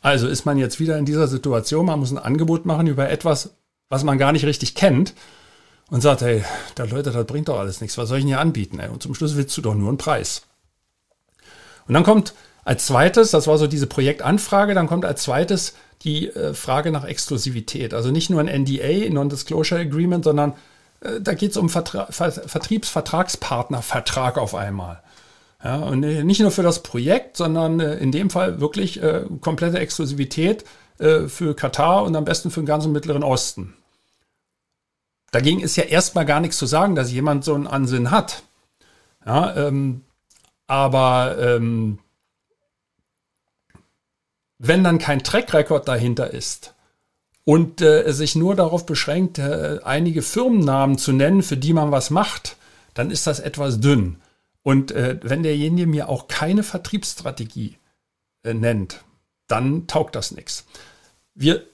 Also 0.00 0.26
ist 0.26 0.46
man 0.46 0.58
jetzt 0.58 0.80
wieder 0.80 0.98
in 0.98 1.04
dieser 1.04 1.28
Situation, 1.28 1.86
man 1.86 2.00
muss 2.00 2.10
ein 2.10 2.18
Angebot 2.18 2.66
machen 2.66 2.88
über 2.88 3.10
etwas, 3.10 3.50
was 3.88 4.02
man 4.02 4.18
gar 4.18 4.32
nicht 4.32 4.46
richtig 4.46 4.74
kennt 4.74 5.14
und 5.90 6.00
sagt, 6.00 6.22
hey, 6.22 6.42
da 6.74 6.84
Leute, 6.84 7.12
das 7.12 7.26
bringt 7.26 7.48
doch 7.48 7.60
alles 7.60 7.80
nichts, 7.80 7.98
was 7.98 8.08
soll 8.08 8.18
ich 8.18 8.24
denn 8.24 8.28
hier 8.28 8.40
anbieten? 8.40 8.80
Ey? 8.80 8.88
Und 8.88 9.02
zum 9.02 9.14
Schluss 9.14 9.36
willst 9.36 9.56
du 9.56 9.60
doch 9.60 9.74
nur 9.74 9.88
einen 9.88 9.98
Preis. 9.98 10.42
Und 11.86 11.94
dann 11.94 12.04
kommt 12.04 12.34
als 12.64 12.86
zweites, 12.86 13.30
das 13.30 13.46
war 13.46 13.58
so 13.58 13.66
diese 13.66 13.86
Projektanfrage, 13.86 14.74
dann 14.74 14.86
kommt 14.86 15.04
als 15.04 15.22
zweites 15.22 15.74
die 16.02 16.28
äh, 16.28 16.54
Frage 16.54 16.90
nach 16.90 17.04
Exklusivität. 17.04 17.94
Also 17.94 18.10
nicht 18.10 18.30
nur 18.30 18.40
ein 18.40 18.62
NDA, 18.62 19.10
Non-Disclosure 19.10 19.80
Agreement, 19.80 20.24
sondern 20.24 20.54
äh, 21.00 21.20
da 21.20 21.34
geht 21.34 21.52
es 21.52 21.56
um 21.56 21.68
Vertra 21.68 22.06
Ver 22.10 22.32
Vertriebsvertragspartnervertrag 22.32 24.38
auf 24.38 24.54
einmal. 24.54 25.02
Ja, 25.62 25.76
und 25.76 26.02
äh, 26.02 26.24
nicht 26.24 26.40
nur 26.40 26.50
für 26.50 26.62
das 26.62 26.82
Projekt, 26.82 27.36
sondern 27.36 27.78
äh, 27.80 27.96
in 27.96 28.10
dem 28.10 28.30
Fall 28.30 28.60
wirklich 28.60 29.02
äh, 29.02 29.24
komplette 29.40 29.78
Exklusivität 29.78 30.64
äh, 30.98 31.28
für 31.28 31.54
Katar 31.54 32.02
und 32.02 32.16
am 32.16 32.24
besten 32.24 32.50
für 32.50 32.60
den 32.60 32.66
ganzen 32.66 32.92
Mittleren 32.92 33.22
Osten. 33.22 33.74
Dagegen 35.30 35.60
ist 35.60 35.76
ja 35.76 35.84
erstmal 35.84 36.26
gar 36.26 36.40
nichts 36.40 36.58
zu 36.58 36.66
sagen, 36.66 36.94
dass 36.94 37.12
jemand 37.12 37.44
so 37.44 37.54
einen 37.54 37.66
Ansinn 37.66 38.10
hat. 38.10 38.42
Ja, 39.24 39.54
ähm, 39.56 40.02
aber 40.72 41.36
ähm, 41.38 41.98
wenn 44.56 44.82
dann 44.82 44.96
kein 44.98 45.22
Track 45.22 45.52
Record 45.52 45.86
dahinter 45.86 46.30
ist 46.30 46.74
und 47.44 47.82
äh, 47.82 48.04
es 48.04 48.16
sich 48.16 48.36
nur 48.36 48.56
darauf 48.56 48.86
beschränkt, 48.86 49.38
äh, 49.38 49.80
einige 49.84 50.22
Firmennamen 50.22 50.96
zu 50.96 51.12
nennen, 51.12 51.42
für 51.42 51.58
die 51.58 51.74
man 51.74 51.92
was 51.92 52.08
macht, 52.08 52.56
dann 52.94 53.10
ist 53.10 53.26
das 53.26 53.38
etwas 53.38 53.80
dünn. 53.80 54.16
Und 54.62 54.92
äh, 54.92 55.20
wenn 55.22 55.42
derjenige 55.42 55.86
mir 55.86 56.08
auch 56.08 56.26
keine 56.26 56.62
Vertriebsstrategie 56.62 57.76
äh, 58.42 58.54
nennt, 58.54 59.04
dann 59.48 59.86
taugt 59.88 60.14
das 60.16 60.30
nichts. 60.30 60.64
Wir 61.34 61.66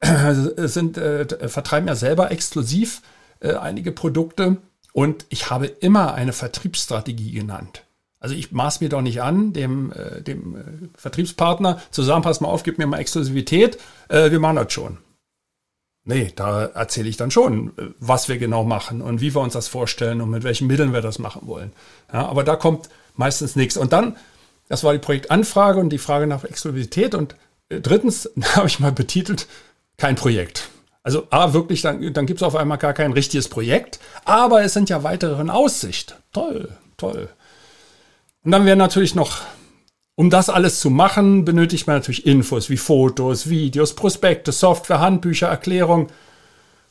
sind, 0.00 0.96
äh, 0.96 1.50
vertreiben 1.50 1.86
ja 1.86 1.96
selber 1.96 2.30
exklusiv 2.30 3.02
äh, 3.40 3.56
einige 3.56 3.92
Produkte 3.92 4.56
und 4.94 5.26
ich 5.28 5.50
habe 5.50 5.66
immer 5.66 6.14
eine 6.14 6.32
Vertriebsstrategie 6.32 7.32
genannt. 7.32 7.84
Also 8.20 8.34
ich 8.34 8.50
maß 8.50 8.80
mir 8.80 8.88
doch 8.88 9.02
nicht 9.02 9.22
an, 9.22 9.52
dem, 9.52 9.92
äh, 9.92 10.22
dem 10.22 10.56
äh, 10.56 10.88
Vertriebspartner 10.96 11.80
zu 11.90 12.02
sagen, 12.02 12.22
pass 12.22 12.40
mal 12.40 12.48
auf, 12.48 12.64
gib 12.64 12.78
mir 12.78 12.86
mal 12.86 12.98
Exklusivität, 12.98 13.78
äh, 14.08 14.30
wir 14.30 14.40
machen 14.40 14.56
das 14.56 14.72
schon. 14.72 14.98
Nee, 16.04 16.32
da 16.34 16.64
erzähle 16.64 17.08
ich 17.08 17.18
dann 17.18 17.30
schon, 17.30 17.68
äh, 17.76 17.90
was 18.00 18.28
wir 18.28 18.38
genau 18.38 18.64
machen 18.64 19.02
und 19.02 19.20
wie 19.20 19.34
wir 19.34 19.42
uns 19.42 19.52
das 19.52 19.68
vorstellen 19.68 20.20
und 20.20 20.30
mit 20.30 20.42
welchen 20.42 20.66
Mitteln 20.66 20.92
wir 20.92 21.02
das 21.02 21.18
machen 21.18 21.42
wollen. 21.46 21.72
Ja, 22.12 22.26
aber 22.26 22.44
da 22.44 22.56
kommt 22.56 22.88
meistens 23.14 23.56
nichts. 23.56 23.76
Und 23.76 23.92
dann, 23.92 24.16
das 24.68 24.84
war 24.84 24.94
die 24.94 24.98
Projektanfrage 25.00 25.78
und 25.78 25.90
die 25.90 25.98
Frage 25.98 26.26
nach 26.26 26.44
Exklusivität. 26.44 27.14
Und 27.14 27.36
äh, 27.68 27.80
drittens 27.80 28.30
habe 28.56 28.66
ich 28.66 28.80
mal 28.80 28.90
betitelt, 28.90 29.46
kein 29.98 30.14
Projekt. 30.14 30.70
Also 31.02 31.26
A, 31.30 31.52
wirklich, 31.52 31.82
dann, 31.82 32.12
dann 32.12 32.26
gibt 32.26 32.40
es 32.40 32.42
auf 32.42 32.56
einmal 32.56 32.78
gar 32.78 32.94
kein 32.94 33.12
richtiges 33.12 33.48
Projekt, 33.48 34.00
aber 34.24 34.62
es 34.62 34.72
sind 34.72 34.88
ja 34.88 35.02
weitere 35.02 35.40
in 35.40 35.50
Aussicht. 35.50 36.16
Toll, 36.32 36.70
toll. 36.96 37.28
Und 38.48 38.52
dann 38.52 38.64
wäre 38.64 38.78
natürlich 38.78 39.14
noch, 39.14 39.42
um 40.14 40.30
das 40.30 40.48
alles 40.48 40.80
zu 40.80 40.88
machen, 40.88 41.44
benötigt 41.44 41.86
man 41.86 41.96
natürlich 41.96 42.24
Infos 42.24 42.70
wie 42.70 42.78
Fotos, 42.78 43.50
Videos, 43.50 43.94
Prospekte, 43.94 44.52
Software, 44.52 45.00
Handbücher, 45.00 45.48
Erklärung. 45.48 46.08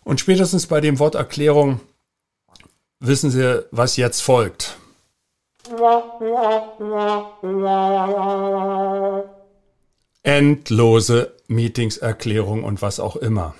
Und 0.03 0.19
spätestens 0.19 0.67
bei 0.67 0.81
dem 0.81 0.99
Wort 0.99 1.15
Erklärung 1.15 1.79
wissen 2.99 3.31
Sie, 3.31 3.65
was 3.71 3.97
jetzt 3.97 4.21
folgt. 4.21 4.77
Endlose 10.21 11.33
Meetings, 11.47 11.97
Erklärung 11.97 12.63
und 12.63 12.83
was 12.83 12.99
auch 12.99 13.15
immer. 13.15 13.55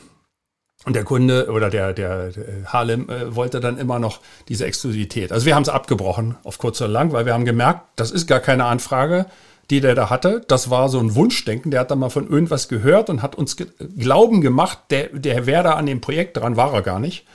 Und 0.88 0.96
der 0.96 1.04
Kunde 1.04 1.50
oder 1.52 1.70
der, 1.70 1.92
der, 1.92 2.30
der 2.32 2.46
Harlem 2.68 3.10
äh, 3.10 3.36
wollte 3.36 3.60
dann 3.60 3.78
immer 3.78 4.00
noch 4.00 4.22
diese 4.48 4.66
Exklusivität. 4.66 5.34
Also 5.34 5.46
wir 5.46 5.54
haben 5.54 5.64
es 5.64 5.68
abgebrochen, 5.68 6.38
auf 6.46 6.60
kurz 6.60 6.80
oder 6.80 6.90
lang, 6.90 7.12
weil 7.12 7.26
wir 7.26 7.34
haben 7.34 7.44
gemerkt, 7.44 7.82
das 7.98 8.10
ist 8.10 8.26
gar 8.26 8.40
keine 8.40 8.64
Anfrage, 8.64 9.26
die 9.70 9.82
der 9.82 9.96
da 9.96 10.10
hatte. 10.10 10.46
Das 10.48 10.70
war 10.70 10.88
so 10.88 11.00
ein 11.00 11.14
Wunschdenken. 11.14 11.72
Der 11.72 11.82
hat 11.82 11.92
dann 11.92 12.00
mal 12.00 12.10
von 12.10 12.30
irgendwas 12.30 12.70
gehört 12.70 13.10
und 13.10 13.22
hat 13.22 13.36
uns 13.36 13.58
Glauben 13.98 14.40
gemacht, 14.40 14.80
der, 14.90 15.10
der 15.10 15.46
wäre 15.46 15.64
da 15.64 15.72
an 15.74 15.88
dem 15.88 16.00
Projekt 16.00 16.38
dran, 16.38 16.56
war 16.56 16.74
er 16.74 16.84
gar 16.84 17.02
nicht. 17.02 17.26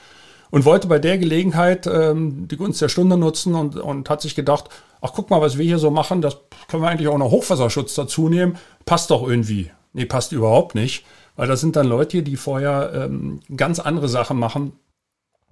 Und 0.49 0.65
wollte 0.65 0.87
bei 0.87 0.97
der 0.97 1.19
Gelegenheit 1.19 1.85
ähm, 1.85 2.47
die 2.47 2.57
Gunst 2.57 2.81
der 2.81 2.89
Stunde 2.89 3.17
nutzen 3.17 3.53
und, 3.53 3.75
und 3.75 4.09
hat 4.09 4.23
sich 4.23 4.33
gedacht, 4.33 4.69
ach 4.99 5.11
guck 5.13 5.29
mal, 5.29 5.41
was 5.41 5.59
wir 5.59 5.65
hier 5.65 5.77
so 5.77 5.91
machen, 5.91 6.23
das 6.23 6.37
können 6.69 6.81
wir 6.81 6.89
eigentlich 6.89 7.07
auch 7.07 7.19
noch 7.19 7.29
Hochwasserschutz 7.29 7.93
dazu 7.93 8.29
nehmen. 8.29 8.57
Passt 8.87 9.11
doch 9.11 9.21
irgendwie. 9.27 9.69
Nee, 9.93 10.05
passt 10.05 10.31
überhaupt 10.31 10.73
nicht. 10.73 11.05
Weil 11.35 11.47
das 11.47 11.61
sind 11.61 11.75
dann 11.75 11.87
Leute, 11.87 12.23
die 12.23 12.37
vorher 12.37 12.91
ähm, 12.93 13.39
ganz 13.55 13.79
andere 13.79 14.07
Sachen 14.07 14.37
machen. 14.37 14.73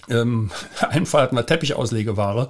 Ähm, 0.10 0.52
einen 0.90 1.06
Fall 1.06 1.24
hatten 1.24 1.36
wir 1.36 1.46
Teppichauslegeware. 1.46 2.50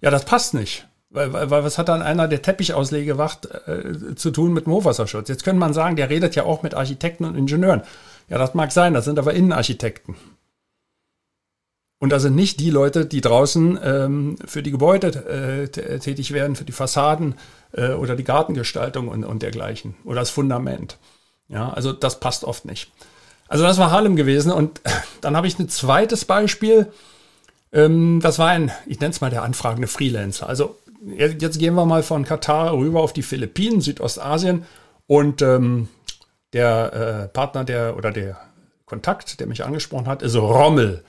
Ja, 0.00 0.10
das 0.10 0.24
passt 0.24 0.54
nicht. 0.54 0.86
Weil, 1.10 1.32
weil, 1.32 1.50
weil 1.50 1.64
was 1.64 1.78
hat 1.78 1.88
dann 1.88 2.02
einer, 2.02 2.28
der 2.28 2.42
Teppichausleger 2.42 3.14
macht, 3.14 3.46
äh, 3.66 4.14
zu 4.14 4.30
tun 4.30 4.52
mit 4.52 4.66
dem 4.66 4.74
Hochwasserschutz? 4.74 5.28
Jetzt 5.28 5.44
könnte 5.44 5.60
man 5.60 5.72
sagen, 5.72 5.96
der 5.96 6.10
redet 6.10 6.34
ja 6.34 6.44
auch 6.44 6.62
mit 6.62 6.74
Architekten 6.74 7.24
und 7.24 7.34
Ingenieuren. 7.34 7.82
Ja, 8.28 8.36
das 8.36 8.54
mag 8.54 8.72
sein, 8.72 8.92
das 8.92 9.06
sind 9.06 9.18
aber 9.18 9.32
Innenarchitekten. 9.32 10.16
Und 12.00 12.10
das 12.10 12.22
sind 12.22 12.36
nicht 12.36 12.60
die 12.60 12.70
Leute, 12.70 13.06
die 13.06 13.20
draußen 13.20 13.78
ähm, 13.82 14.36
für 14.44 14.62
die 14.62 14.70
Gebäude 14.70 15.08
äh, 15.08 15.68
tätig 15.98 16.32
werden, 16.32 16.54
für 16.54 16.64
die 16.64 16.72
Fassaden 16.72 17.34
äh, 17.72 17.92
oder 17.92 18.14
die 18.14 18.24
Gartengestaltung 18.24 19.08
und, 19.08 19.24
und 19.24 19.42
dergleichen 19.42 19.96
oder 20.04 20.20
das 20.20 20.30
Fundament. 20.30 20.98
Ja, 21.48 21.70
also 21.70 21.92
das 21.92 22.20
passt 22.20 22.44
oft 22.44 22.64
nicht. 22.64 22.90
Also 23.48 23.64
das 23.64 23.78
war 23.78 23.90
Harlem 23.90 24.16
gewesen 24.16 24.52
und 24.52 24.80
dann 25.20 25.36
habe 25.36 25.46
ich 25.46 25.58
ein 25.58 25.68
zweites 25.68 26.24
Beispiel. 26.24 26.92
Ähm, 27.72 28.20
das 28.22 28.38
war 28.38 28.48
ein, 28.48 28.70
ich 28.86 29.00
nenne 29.00 29.10
es 29.10 29.20
mal 29.20 29.30
der 29.30 29.42
anfragende 29.42 29.88
Freelancer. 29.88 30.48
Also 30.48 30.76
jetzt 31.16 31.58
gehen 31.58 31.74
wir 31.74 31.86
mal 31.86 32.02
von 32.02 32.24
Katar 32.24 32.72
rüber 32.74 33.00
auf 33.00 33.12
die 33.12 33.22
Philippinen, 33.22 33.80
Südostasien 33.80 34.64
und 35.06 35.42
ähm, 35.42 35.88
der 36.52 36.92
äh, 36.92 37.28
Partner, 37.28 37.64
der 37.64 37.96
oder 37.96 38.10
der 38.10 38.38
Kontakt, 38.86 39.40
der 39.40 39.46
mich 39.46 39.64
angesprochen 39.64 40.06
hat, 40.06 40.22
ist 40.22 40.36
Rommel. 40.36 41.04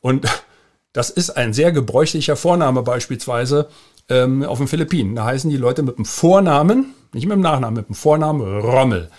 Und 0.00 0.26
das 0.92 1.10
ist 1.10 1.30
ein 1.30 1.52
sehr 1.52 1.72
gebräuchlicher 1.72 2.36
Vorname 2.36 2.82
beispielsweise 2.82 3.68
ähm, 4.08 4.44
auf 4.44 4.58
den 4.58 4.68
Philippinen. 4.68 5.16
Da 5.16 5.24
heißen 5.24 5.50
die 5.50 5.56
Leute 5.56 5.82
mit 5.82 5.98
dem 5.98 6.04
Vornamen, 6.04 6.94
nicht 7.12 7.26
mit 7.26 7.36
dem 7.36 7.42
Nachnamen, 7.42 7.74
mit 7.74 7.88
dem 7.88 7.94
Vornamen 7.94 8.60
Rommel. 8.60 9.10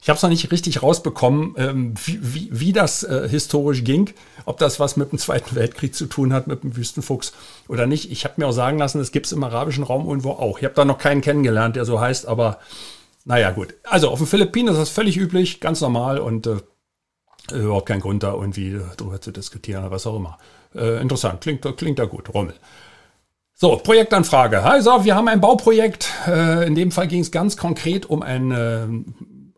Ich 0.00 0.08
habe 0.08 0.16
es 0.16 0.22
noch 0.22 0.30
nicht 0.30 0.52
richtig 0.52 0.82
rausbekommen, 0.82 1.54
ähm, 1.56 1.94
wie, 2.04 2.18
wie, 2.22 2.48
wie 2.52 2.72
das 2.72 3.02
äh, 3.02 3.28
historisch 3.28 3.82
ging, 3.82 4.10
ob 4.44 4.58
das 4.58 4.78
was 4.78 4.96
mit 4.96 5.10
dem 5.10 5.18
Zweiten 5.18 5.56
Weltkrieg 5.56 5.94
zu 5.94 6.06
tun 6.06 6.32
hat, 6.32 6.46
mit 6.46 6.62
dem 6.62 6.76
Wüstenfuchs 6.76 7.32
oder 7.68 7.86
nicht. 7.86 8.12
Ich 8.12 8.24
habe 8.24 8.34
mir 8.36 8.46
auch 8.46 8.52
sagen 8.52 8.78
lassen, 8.78 8.98
das 8.98 9.10
gibt 9.10 9.26
es 9.26 9.32
im 9.32 9.42
arabischen 9.42 9.84
Raum 9.84 10.06
irgendwo 10.06 10.30
auch. 10.30 10.58
Ich 10.58 10.64
habe 10.64 10.74
da 10.74 10.84
noch 10.84 10.98
keinen 10.98 11.22
kennengelernt, 11.22 11.76
der 11.76 11.84
so 11.84 12.00
heißt, 12.00 12.26
aber 12.26 12.60
naja, 13.24 13.50
gut. 13.50 13.74
Also 13.82 14.08
auf 14.10 14.18
den 14.18 14.28
Philippinen 14.28 14.68
ist 14.68 14.78
das 14.78 14.90
völlig 14.90 15.16
üblich, 15.16 15.60
ganz 15.60 15.80
normal 15.80 16.18
und 16.18 16.46
äh, 16.46 16.58
überhaupt 17.52 17.86
kein 17.86 18.00
Grund, 18.00 18.22
da 18.22 18.32
irgendwie 18.32 18.80
drüber 18.96 19.20
zu 19.20 19.32
diskutieren 19.32 19.82
oder 19.82 19.90
was 19.90 20.06
auch 20.06 20.16
immer. 20.16 20.38
Äh, 20.74 21.00
interessant, 21.00 21.40
klingt, 21.40 21.66
klingt 21.76 21.98
da 21.98 22.04
gut, 22.04 22.32
Rommel. 22.32 22.54
So, 23.58 23.76
Projektanfrage. 23.76 24.62
Also, 24.62 25.04
wir 25.06 25.14
haben 25.14 25.28
ein 25.28 25.40
Bauprojekt. 25.40 26.12
Äh, 26.26 26.66
in 26.66 26.74
dem 26.74 26.92
Fall 26.92 27.08
ging 27.08 27.20
es 27.20 27.30
ganz 27.30 27.56
konkret 27.56 28.04
um 28.04 28.22
ein, 28.22 28.50
äh, 28.50 28.86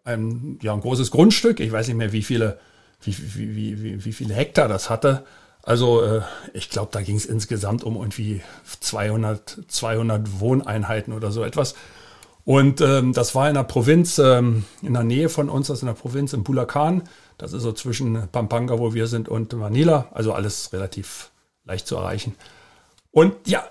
ein, 0.08 0.58
ja, 0.62 0.72
ein 0.72 0.80
großes 0.80 1.10
Grundstück. 1.10 1.60
Ich 1.60 1.70
weiß 1.70 1.88
nicht 1.88 1.96
mehr, 1.96 2.12
wie 2.12 2.22
viele, 2.22 2.58
wie, 3.02 3.14
wie, 3.34 3.82
wie, 3.82 4.04
wie, 4.04 4.12
viele 4.12 4.34
Hektar 4.34 4.68
das 4.68 4.90
hatte. 4.90 5.24
Also, 5.62 6.02
äh, 6.02 6.22
ich 6.54 6.70
glaube, 6.70 6.88
da 6.92 7.02
ging 7.02 7.16
es 7.16 7.26
insgesamt 7.26 7.84
um 7.84 7.96
irgendwie 7.96 8.40
200, 8.80 9.58
200 9.68 10.40
Wohneinheiten 10.40 11.12
oder 11.12 11.30
so 11.30 11.44
etwas. 11.44 11.74
Und 12.44 12.80
ähm, 12.80 13.12
das 13.12 13.34
war 13.34 13.48
in 13.48 13.54
der 13.54 13.64
Provinz, 13.64 14.18
ähm, 14.18 14.64
in 14.80 14.94
der 14.94 15.04
Nähe 15.04 15.28
von 15.28 15.50
uns, 15.50 15.66
das 15.66 15.78
ist 15.78 15.82
in 15.82 15.88
der 15.88 15.94
Provinz 15.94 16.32
in 16.32 16.44
Bulacan. 16.44 17.02
Das 17.36 17.52
ist 17.52 17.62
so 17.62 17.72
zwischen 17.72 18.28
Pampanga, 18.32 18.78
wo 18.78 18.94
wir 18.94 19.06
sind, 19.06 19.28
und 19.28 19.52
Manila. 19.52 20.08
Also 20.12 20.32
alles 20.32 20.72
relativ 20.72 21.30
leicht 21.66 21.86
zu 21.86 21.96
erreichen. 21.96 22.34
Und 23.10 23.34
ja, 23.46 23.64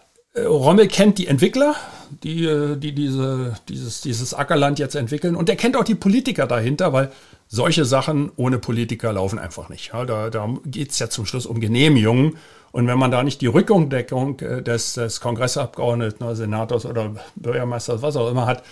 Rommel 0.45 0.88
kennt 0.88 1.17
die 1.17 1.28
Entwickler, 1.28 1.76
die, 2.23 2.45
äh, 2.45 2.76
die 2.76 2.93
diese, 2.93 3.56
dieses, 3.67 4.02
dieses 4.02 4.34
Ackerland 4.34 4.80
jetzt 4.80 4.95
entwickeln. 4.95 5.36
Und 5.36 5.50
er 5.50 5.56
kennt 5.56 5.76
auch 5.76 5.84
die 5.84 5.95
Politiker 5.95 6.47
dahinter, 6.47 6.93
weil 6.93 7.12
solche 7.47 7.86
Sachen 7.86 8.32
ohne 8.36 8.60
Politiker 8.60 9.13
laufen 9.13 9.39
einfach 9.39 9.69
nicht. 9.69 9.93
Ja, 9.93 10.06
da 10.06 10.30
da 10.30 10.50
geht 10.65 10.91
es 10.91 11.00
ja 11.00 11.10
zum 11.10 11.26
Schluss 11.26 11.45
um 11.45 11.60
Genehmigungen. 11.60 12.38
Und 12.71 12.88
wenn 12.88 13.00
man 13.00 13.12
da 13.12 13.23
nicht 13.23 13.41
die 13.41 13.47
Rückendeckung 13.47 14.39
äh, 14.39 14.62
des, 14.62 14.93
des 14.93 15.21
Kongressabgeordneten 15.21 16.26
oder 16.26 16.36
Senators 16.36 16.86
oder 16.86 17.15
Bürgermeisters, 17.36 18.02
was 18.02 18.15
auch 18.15 18.30
immer 18.30 18.45
hat, 18.45 18.63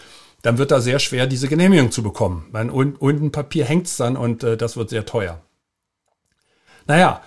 dann 0.41 0.57
wird 0.57 0.71
da 0.71 0.79
sehr 0.79 0.99
schwer, 0.99 1.25
diese 1.25 1.47
Genehmigung 1.47 1.91
zu 1.91 2.03
bekommen. 2.03 2.45
Weil 2.51 2.69
unten 2.69 3.31
Papier 3.31 3.65
hängt 3.65 3.87
es 3.87 3.97
dann 3.97 4.15
und 4.15 4.43
äh, 4.43 4.57
das 4.57 4.77
wird 4.77 4.89
sehr 4.89 5.05
teuer. 5.05 5.41
Naja, 6.87 7.21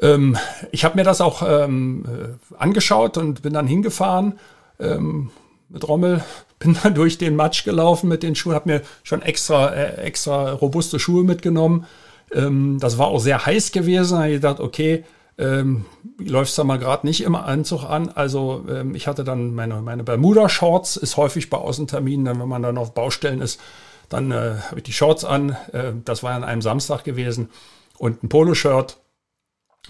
ähm, 0.00 0.36
ich 0.70 0.84
habe 0.84 0.96
mir 0.96 1.04
das 1.04 1.20
auch 1.20 1.42
ähm, 1.46 2.04
äh, 2.06 2.56
angeschaut 2.56 3.16
und 3.16 3.42
bin 3.42 3.52
dann 3.52 3.66
hingefahren 3.66 4.38
ähm, 4.80 5.30
mit 5.68 5.86
Rommel, 5.86 6.24
bin 6.58 6.76
dann 6.82 6.94
durch 6.94 7.18
den 7.18 7.36
Matsch 7.36 7.64
gelaufen 7.64 8.08
mit 8.08 8.22
den 8.22 8.34
Schuhen, 8.34 8.54
habe 8.54 8.70
mir 8.70 8.82
schon 9.02 9.22
extra, 9.22 9.68
äh, 9.72 10.02
extra 10.02 10.52
robuste 10.52 10.98
Schuhe 10.98 11.24
mitgenommen. 11.24 11.86
Ähm, 12.32 12.78
das 12.80 12.98
war 12.98 13.08
auch 13.08 13.20
sehr 13.20 13.44
heiß 13.46 13.72
gewesen. 13.72 14.14
Da 14.14 14.18
habe 14.22 14.30
ich 14.30 14.36
gedacht, 14.36 14.60
okay, 14.60 15.04
ähm, 15.38 15.84
läufst 16.18 16.58
da 16.58 16.64
mal 16.64 16.78
gerade 16.78 17.06
nicht 17.06 17.22
im 17.22 17.36
Anzug 17.36 17.84
an. 17.84 18.10
Also 18.10 18.64
ähm, 18.68 18.94
ich 18.94 19.06
hatte 19.06 19.24
dann 19.24 19.54
meine, 19.54 19.80
meine 19.82 20.02
Bermuda-Shorts, 20.02 20.96
ist 20.96 21.16
häufig 21.16 21.48
bei 21.48 21.58
Außenterminen, 21.58 22.24
dann, 22.24 22.40
wenn 22.40 22.48
man 22.48 22.62
dann 22.62 22.78
auf 22.78 22.92
Baustellen 22.92 23.40
ist, 23.40 23.60
dann 24.08 24.32
äh, 24.32 24.56
habe 24.68 24.78
ich 24.78 24.82
die 24.82 24.92
Shorts 24.92 25.24
an. 25.24 25.56
Äh, 25.72 25.92
das 26.04 26.22
war 26.22 26.32
an 26.32 26.44
einem 26.44 26.62
Samstag 26.62 27.04
gewesen 27.04 27.50
und 27.98 28.22
ein 28.22 28.28
Poloshirt 28.28 28.98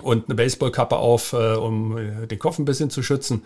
und 0.02 0.26
eine 0.26 0.34
Baseballkappe 0.34 0.96
auf, 0.96 1.32
äh, 1.32 1.54
um 1.54 1.96
äh, 1.96 2.26
den 2.26 2.38
Kopf 2.38 2.58
ein 2.58 2.64
bisschen 2.64 2.90
zu 2.90 3.02
schützen. 3.02 3.44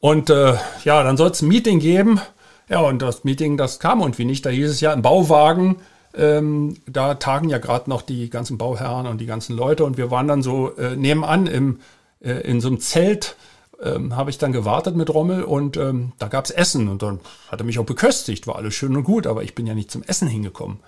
Und 0.00 0.30
äh, 0.30 0.54
ja, 0.84 1.02
dann 1.02 1.16
soll 1.16 1.30
es 1.30 1.42
ein 1.42 1.48
Meeting 1.48 1.78
geben. 1.78 2.20
Ja, 2.68 2.80
und 2.80 3.00
das 3.00 3.24
Meeting, 3.24 3.56
das 3.56 3.78
kam 3.78 4.00
irgendwie 4.00 4.24
nicht. 4.24 4.44
Da 4.44 4.50
hieß 4.50 4.70
es 4.70 4.80
ja 4.80 4.92
im 4.92 5.02
Bauwagen, 5.02 5.76
ähm, 6.16 6.76
da 6.86 7.14
tagen 7.14 7.48
ja 7.48 7.58
gerade 7.58 7.90
noch 7.90 8.02
die 8.02 8.30
ganzen 8.30 8.58
Bauherren 8.58 9.06
und 9.06 9.20
die 9.20 9.26
ganzen 9.26 9.56
Leute 9.56 9.84
und 9.84 9.96
wir 9.96 10.10
waren 10.10 10.28
dann 10.28 10.42
so 10.42 10.74
äh, 10.76 10.96
nebenan 10.96 11.46
im, 11.46 11.80
äh, 12.20 12.32
in 12.32 12.60
so 12.60 12.68
einem 12.68 12.80
Zelt, 12.80 13.36
ähm, 13.82 14.14
habe 14.16 14.30
ich 14.30 14.38
dann 14.38 14.52
gewartet 14.52 14.96
mit 14.96 15.12
Rommel 15.12 15.42
und 15.42 15.76
ähm, 15.76 16.12
da 16.18 16.28
gab's 16.28 16.50
Essen 16.50 16.88
und 16.88 17.02
dann 17.02 17.20
hat 17.48 17.60
er 17.60 17.64
mich 17.64 17.78
auch 17.78 17.84
beköstigt, 17.84 18.46
war 18.46 18.56
alles 18.56 18.74
schön 18.74 18.96
und 18.96 19.04
gut, 19.04 19.26
aber 19.26 19.42
ich 19.42 19.54
bin 19.54 19.66
ja 19.66 19.74
nicht 19.74 19.90
zum 19.90 20.02
Essen 20.04 20.28
hingekommen. 20.28 20.78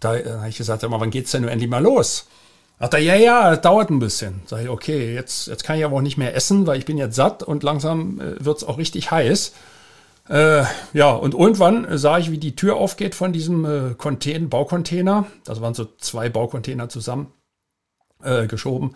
Da 0.00 0.16
äh, 0.16 0.28
habe 0.28 0.48
ich 0.48 0.58
gesagt, 0.58 0.82
mal, 0.88 1.00
wann 1.00 1.10
geht's 1.10 1.30
denn 1.30 1.42
nur 1.42 1.50
endlich 1.50 1.70
mal 1.70 1.82
los? 1.82 2.26
Sagt 2.78 2.94
er, 2.94 3.00
ja, 3.00 3.14
ja, 3.14 3.56
dauert 3.56 3.90
ein 3.90 3.98
bisschen. 3.98 4.42
Sag 4.46 4.62
ich, 4.62 4.68
okay, 4.68 5.14
jetzt, 5.14 5.46
jetzt 5.46 5.64
kann 5.64 5.78
ich 5.78 5.84
aber 5.84 5.96
auch 5.96 6.02
nicht 6.02 6.18
mehr 6.18 6.34
essen, 6.34 6.66
weil 6.66 6.78
ich 6.78 6.84
bin 6.84 6.98
jetzt 6.98 7.16
satt 7.16 7.42
und 7.42 7.62
langsam 7.62 8.20
äh, 8.20 8.44
wird's 8.44 8.64
auch 8.64 8.78
richtig 8.78 9.10
heiß. 9.10 9.52
Äh, 10.28 10.64
ja, 10.92 11.10
und 11.10 11.34
irgendwann 11.34 11.96
sah 11.96 12.18
ich, 12.18 12.30
wie 12.30 12.38
die 12.38 12.56
Tür 12.56 12.76
aufgeht 12.76 13.14
von 13.14 13.32
diesem 13.32 13.64
äh, 13.64 13.94
Contain 13.94 14.50
Baucontainer. 14.50 15.26
Das 15.44 15.60
waren 15.60 15.74
so 15.74 15.86
zwei 15.98 16.28
Baucontainer 16.28 16.88
zusammen 16.88 17.32
äh, 18.22 18.46
geschoben. 18.46 18.94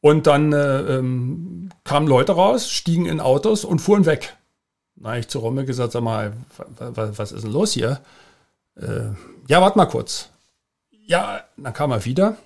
Und 0.00 0.26
dann 0.26 0.52
äh, 0.52 0.80
ähm, 0.80 1.70
kamen 1.84 2.08
Leute 2.08 2.32
raus, 2.32 2.70
stiegen 2.70 3.06
in 3.06 3.20
Autos 3.20 3.64
und 3.64 3.78
fuhren 3.78 4.04
weg. 4.04 4.36
Habe 5.02 5.20
ich 5.20 5.28
zu 5.28 5.38
Rommel 5.38 5.64
gesagt, 5.64 5.92
sag 5.92 6.02
mal, 6.02 6.32
was 6.78 7.32
ist 7.32 7.44
denn 7.44 7.52
los 7.52 7.72
hier? 7.72 8.00
Äh, 8.76 9.10
ja, 9.48 9.60
warte 9.60 9.78
mal 9.78 9.86
kurz. 9.86 10.30
Ja, 10.90 11.42
dann 11.56 11.72
kam 11.72 11.92
er 11.92 12.04
wieder. 12.04 12.36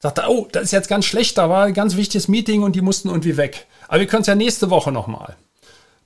Sagte, 0.00 0.24
oh, 0.28 0.48
das 0.50 0.64
ist 0.64 0.72
jetzt 0.72 0.88
ganz 0.88 1.04
schlecht, 1.04 1.38
da 1.38 1.48
war 1.48 1.64
ein 1.64 1.74
ganz 1.74 1.96
wichtiges 1.96 2.26
Meeting 2.26 2.62
und 2.62 2.74
die 2.74 2.80
mussten 2.80 3.08
irgendwie 3.08 3.36
weg. 3.36 3.66
Aber 3.86 4.00
wir 4.00 4.06
können 4.06 4.22
es 4.22 4.26
ja 4.26 4.34
nächste 4.34 4.70
Woche 4.70 4.90
nochmal 4.90 5.36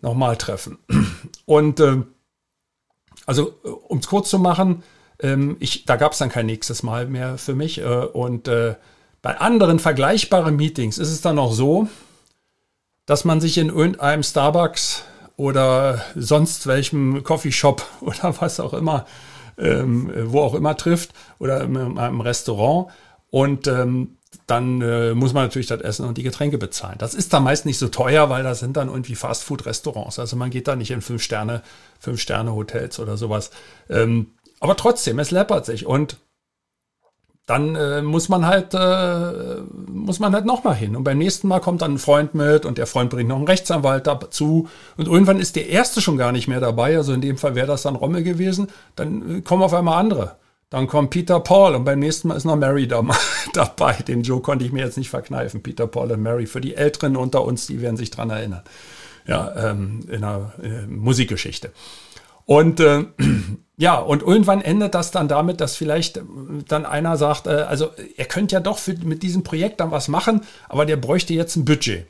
noch 0.04 0.14
mal 0.14 0.36
treffen. 0.36 0.78
Und 1.46 1.80
äh, 1.80 2.02
also, 3.26 3.54
um 3.88 3.98
es 3.98 4.06
kurz 4.06 4.30
zu 4.30 4.38
machen, 4.38 4.84
ähm, 5.20 5.56
ich, 5.58 5.86
da 5.86 5.96
gab 5.96 6.12
es 6.12 6.18
dann 6.18 6.28
kein 6.28 6.46
nächstes 6.46 6.82
Mal 6.82 7.06
mehr 7.06 7.38
für 7.38 7.54
mich. 7.54 7.78
Äh, 7.78 7.84
und 7.84 8.46
äh, 8.46 8.76
bei 9.22 9.38
anderen 9.38 9.78
vergleichbaren 9.78 10.54
Meetings 10.54 10.98
ist 10.98 11.10
es 11.10 11.22
dann 11.22 11.38
auch 11.38 11.52
so, 11.52 11.88
dass 13.06 13.24
man 13.24 13.40
sich 13.40 13.58
in 13.58 13.70
irgendeinem 13.70 14.22
Starbucks 14.22 15.04
oder 15.36 16.04
sonst 16.14 16.66
welchem 16.66 17.24
Coffeeshop 17.24 17.84
oder 18.02 18.34
was 18.40 18.60
auch 18.60 18.74
immer, 18.74 19.06
ähm, 19.56 20.12
wo 20.26 20.42
auch 20.42 20.54
immer 20.54 20.76
trifft 20.76 21.10
oder 21.38 21.62
im, 21.62 21.76
im 21.76 22.20
Restaurant 22.20 22.88
und 23.34 23.66
ähm, 23.66 24.18
dann 24.46 24.80
äh, 24.80 25.12
muss 25.12 25.32
man 25.32 25.42
natürlich 25.42 25.66
das 25.66 25.80
Essen 25.80 26.06
und 26.06 26.18
die 26.18 26.22
Getränke 26.22 26.56
bezahlen. 26.56 26.98
Das 26.98 27.14
ist 27.14 27.32
dann 27.32 27.42
meist 27.42 27.66
nicht 27.66 27.80
so 27.80 27.88
teuer, 27.88 28.30
weil 28.30 28.44
das 28.44 28.60
sind 28.60 28.76
dann 28.76 28.86
irgendwie 28.86 29.16
Fastfood-Restaurants. 29.16 30.20
Also 30.20 30.36
man 30.36 30.50
geht 30.50 30.68
da 30.68 30.76
nicht 30.76 30.92
in 30.92 31.00
fünf 31.00 31.20
Sterne, 31.20 31.62
fünf 31.98 32.20
Sterne 32.20 32.54
Hotels 32.54 33.00
oder 33.00 33.16
sowas. 33.16 33.50
Ähm, 33.90 34.34
aber 34.60 34.76
trotzdem, 34.76 35.18
es 35.18 35.32
läppert 35.32 35.66
sich 35.66 35.84
und 35.84 36.18
dann 37.46 37.74
äh, 37.74 38.02
muss 38.02 38.28
man 38.28 38.46
halt 38.46 38.72
äh, 38.72 39.62
muss 39.88 40.20
man 40.20 40.32
halt 40.32 40.44
noch 40.46 40.62
mal 40.62 40.72
hin 40.72 40.94
und 40.94 41.02
beim 41.02 41.18
nächsten 41.18 41.48
Mal 41.48 41.58
kommt 41.58 41.82
dann 41.82 41.94
ein 41.94 41.98
Freund 41.98 42.36
mit 42.36 42.64
und 42.64 42.78
der 42.78 42.86
Freund 42.86 43.10
bringt 43.10 43.28
noch 43.30 43.36
einen 43.36 43.48
Rechtsanwalt 43.48 44.06
dazu 44.06 44.68
und 44.96 45.08
irgendwann 45.08 45.40
ist 45.40 45.56
der 45.56 45.68
erste 45.68 46.00
schon 46.00 46.16
gar 46.16 46.30
nicht 46.32 46.48
mehr 46.48 46.60
dabei 46.60 46.96
also 46.96 47.12
in 47.12 47.20
dem 47.20 47.36
Fall 47.36 47.54
wäre 47.54 47.66
das 47.66 47.82
dann 47.82 47.96
Rommel 47.96 48.22
gewesen 48.22 48.68
dann 48.96 49.38
äh, 49.38 49.40
kommen 49.42 49.62
auf 49.62 49.74
einmal 49.74 49.98
andere 49.98 50.36
dann 50.74 50.88
kommt 50.88 51.10
Peter 51.10 51.38
Paul 51.38 51.76
und 51.76 51.84
beim 51.84 52.00
nächsten 52.00 52.26
Mal 52.26 52.34
ist 52.34 52.44
noch 52.44 52.56
Mary 52.56 52.88
da, 52.88 53.00
dabei. 53.52 53.92
Den 53.92 54.22
Joe 54.22 54.40
konnte 54.40 54.64
ich 54.64 54.72
mir 54.72 54.84
jetzt 54.84 54.98
nicht 54.98 55.08
verkneifen. 55.08 55.62
Peter 55.62 55.86
Paul 55.86 56.10
und 56.10 56.20
Mary. 56.20 56.46
Für 56.46 56.60
die 56.60 56.74
Älteren 56.74 57.16
unter 57.16 57.44
uns, 57.44 57.68
die 57.68 57.80
werden 57.80 57.96
sich 57.96 58.10
dran 58.10 58.30
erinnern. 58.30 58.62
Ja, 59.24 59.70
ähm, 59.70 60.00
in 60.08 60.24
einer 60.24 60.52
äh, 60.60 60.84
Musikgeschichte. 60.88 61.70
Und 62.44 62.80
äh, 62.80 63.04
ja, 63.76 64.00
und 64.00 64.22
irgendwann 64.22 64.62
endet 64.62 64.96
das 64.96 65.12
dann 65.12 65.28
damit, 65.28 65.60
dass 65.60 65.76
vielleicht 65.76 66.20
dann 66.66 66.86
einer 66.86 67.16
sagt, 67.18 67.46
äh, 67.46 67.50
also 67.50 67.90
er 68.16 68.24
könnte 68.24 68.54
ja 68.54 68.60
doch 68.60 68.78
für, 68.78 68.94
mit 68.94 69.22
diesem 69.22 69.44
Projekt 69.44 69.78
dann 69.78 69.92
was 69.92 70.08
machen, 70.08 70.40
aber 70.68 70.86
der 70.86 70.96
bräuchte 70.96 71.34
jetzt 71.34 71.54
ein 71.54 71.64
Budget. 71.64 72.04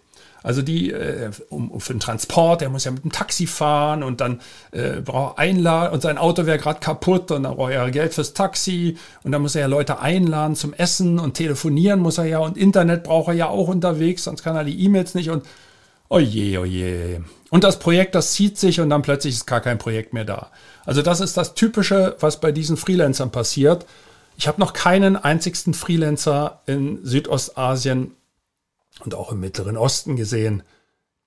Also 0.45 0.61
die 0.61 0.93
äh, 0.93 1.31
um, 1.49 1.81
für 1.81 1.95
den 1.95 2.01
Transport, 2.01 2.61
der 2.61 2.69
muss 2.69 2.85
ja 2.85 2.91
mit 2.91 3.03
dem 3.03 3.11
Taxi 3.11 3.47
fahren 3.47 4.03
und 4.03 4.21
dann 4.21 4.43
äh, 4.73 5.01
braucht 5.01 5.39
er 5.39 5.43
einladen 5.43 5.95
und 5.95 6.03
sein 6.03 6.19
Auto 6.19 6.45
wäre 6.45 6.59
gerade 6.59 6.81
kaputt 6.81 7.31
und 7.31 7.45
dann 7.45 7.57
braucht 7.57 7.73
er 7.73 7.91
Geld 7.91 8.13
fürs 8.13 8.35
Taxi 8.35 8.99
und 9.23 9.33
dann 9.33 9.41
muss 9.41 9.55
er 9.55 9.63
ja 9.63 9.67
Leute 9.69 10.01
einladen 10.01 10.55
zum 10.55 10.75
Essen 10.75 11.19
und 11.19 11.33
telefonieren 11.33 11.99
muss 11.99 12.19
er 12.19 12.27
ja 12.27 12.41
und 12.41 12.59
Internet 12.59 13.05
braucht 13.05 13.29
er 13.29 13.35
ja 13.35 13.49
auch 13.49 13.69
unterwegs, 13.69 14.25
sonst 14.25 14.43
kann 14.43 14.55
er 14.55 14.65
die 14.65 14.85
E-Mails 14.85 15.15
nicht 15.15 15.31
und 15.31 15.47
oje, 16.11 16.61
oje. 16.61 17.25
Und 17.49 17.65
das 17.65 17.79
Projekt, 17.79 18.15
das 18.15 18.35
zieht 18.35 18.59
sich 18.59 18.81
und 18.81 18.91
dann 18.91 19.01
plötzlich 19.01 19.37
ist 19.37 19.47
gar 19.47 19.63
kein 19.63 19.79
Projekt 19.79 20.13
mehr 20.13 20.27
da. 20.27 20.51
Also 20.85 21.01
das 21.01 21.21
ist 21.21 21.39
das 21.39 21.55
Typische, 21.55 22.17
was 22.21 22.39
bei 22.41 22.53
diesen 22.53 22.77
Freelancern 22.77 23.31
passiert. 23.31 23.87
Ich 24.37 24.47
habe 24.47 24.61
noch 24.61 24.75
keinen 24.75 25.17
einzigsten 25.17 25.73
Freelancer 25.73 26.61
in 26.67 26.99
Südostasien 27.03 28.11
und 29.01 29.15
auch 29.15 29.33
im 29.33 29.41
Mittleren 29.41 29.77
Osten 29.77 30.17
gesehen, 30.17 30.63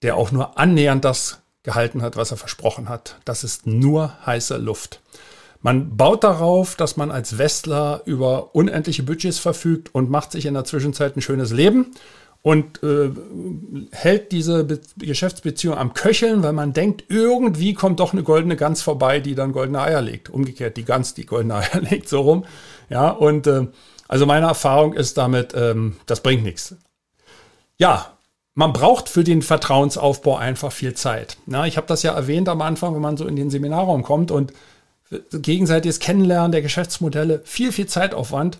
der 0.01 0.15
auch 0.15 0.31
nur 0.31 0.57
annähernd 0.57 1.03
das 1.03 1.41
gehalten 1.63 2.01
hat, 2.01 2.15
was 2.15 2.31
er 2.31 2.37
versprochen 2.37 2.87
hat. 2.87 3.19
Das 3.25 3.43
ist 3.43 3.67
nur 3.67 4.13
heiße 4.25 4.57
Luft. 4.57 5.01
Man 5.61 5.97
baut 5.97 6.23
darauf, 6.23 6.75
dass 6.75 6.97
man 6.97 7.11
als 7.11 7.37
Westler 7.37 8.01
über 8.05 8.55
unendliche 8.55 9.03
Budgets 9.03 9.39
verfügt 9.39 9.93
und 9.93 10.09
macht 10.09 10.31
sich 10.31 10.45
in 10.45 10.53
der 10.53 10.65
Zwischenzeit 10.65 11.15
ein 11.17 11.21
schönes 11.21 11.51
Leben. 11.51 11.91
und 12.43 12.81
äh, 12.83 13.09
hält 13.91 14.31
diese 14.31 14.63
Be 14.63 14.79
Geschäftsbeziehung 14.97 15.75
am 15.75 15.93
Köcheln, 15.93 16.43
weil 16.43 16.53
man 16.53 16.71
denkt, 16.71 17.03
irgendwie 17.09 17.73
kommt 17.73 17.99
doch 17.99 18.13
eine 18.13 18.23
goldene 18.23 18.55
Gans 18.55 18.81
vorbei, 18.81 19.19
die 19.19 19.35
dann 19.35 19.51
goldene 19.51 19.81
Eier 19.81 20.01
legt. 20.01 20.29
Umgekehrt 20.29 20.77
die 20.77 20.85
Gans, 20.85 21.13
die 21.15 21.25
goldene 21.25 21.55
Eier 21.57 21.81
legt, 21.81 22.07
so 22.07 22.21
rum. 22.21 22.45
Ja, 22.89 23.09
und 23.09 23.47
äh, 23.47 23.67
also 24.07 24.25
meine 24.25 24.45
Erfahrung 24.45 24.93
ist 24.93 25.17
damit, 25.17 25.53
ähm, 25.55 25.97
das 26.05 26.21
bringt 26.21 26.43
nichts. 26.43 26.75
Ja, 27.77 28.17
man 28.55 28.73
braucht 28.73 29.07
für 29.07 29.23
den 29.23 29.41
Vertrauensaufbau 29.41 30.35
einfach 30.37 30.71
viel 30.71 30.95
Zeit. 30.95 31.37
Na, 31.45 31.67
ich 31.67 31.77
habe 31.77 31.87
das 31.87 32.03
ja 32.03 32.13
erwähnt 32.13 32.49
am 32.49 32.61
Anfang, 32.61 32.95
wenn 32.95 33.01
man 33.01 33.17
so 33.17 33.27
in 33.27 33.35
den 33.35 33.51
Seminarraum 33.51 34.03
kommt 34.03 34.31
und 34.31 34.51
gegenseitiges 35.31 35.99
Kennenlernen 35.99 36.51
der 36.51 36.61
Geschäftsmodelle, 36.61 37.41
viel, 37.45 37.71
viel 37.71 37.87
Zeitaufwand. 37.87 38.59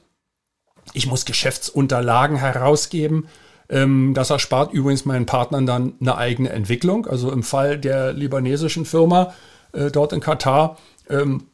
Ich 0.94 1.08
muss 1.08 1.26
Geschäftsunterlagen 1.26 2.38
herausgeben. 2.38 3.28
Ähm, 3.70 4.14
das 4.14 4.30
erspart 4.30 4.72
übrigens 4.72 5.06
meinen 5.06 5.26
Partnern 5.26 5.66
dann 5.66 5.94
eine 6.00 6.18
eigene 6.18 6.50
Entwicklung. 6.50 7.06
Also 7.08 7.32
im 7.32 7.44
Fall 7.44 7.78
der 7.78 8.14
libanesischen 8.14 8.86
Firma 8.86 9.34
äh, 9.74 9.92
dort 9.92 10.14
in 10.14 10.22
Katar, 10.22 10.78
ähm, 11.10 11.48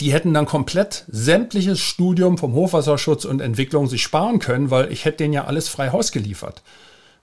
die 0.00 0.12
hätten 0.12 0.34
dann 0.34 0.46
komplett 0.46 1.04
sämtliches 1.08 1.80
Studium 1.80 2.38
vom 2.38 2.54
Hochwasserschutz 2.54 3.24
und 3.24 3.40
Entwicklung 3.40 3.86
sich 3.88 4.02
sparen 4.02 4.38
können, 4.38 4.70
weil 4.70 4.92
ich 4.92 5.04
hätte 5.04 5.18
denen 5.18 5.34
ja 5.34 5.44
alles 5.44 5.68
frei 5.68 5.90
Haus 5.90 6.12
geliefert. 6.12 6.62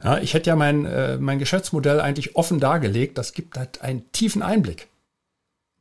Ja, 0.04 0.17
ich 0.19 0.34
hätte 0.34 0.50
ja 0.50 0.56
mein, 0.56 0.86
äh, 0.86 1.17
mein 1.17 1.39
Geschäftsmodell 1.39 2.00
eigentlich 2.00 2.36
offen 2.36 2.60
dargelegt. 2.60 3.17
Das 3.17 3.34
gibt 3.34 3.58
halt 3.58 3.82
einen 3.82 4.10
tiefen 4.12 4.41
Einblick. 4.41 4.88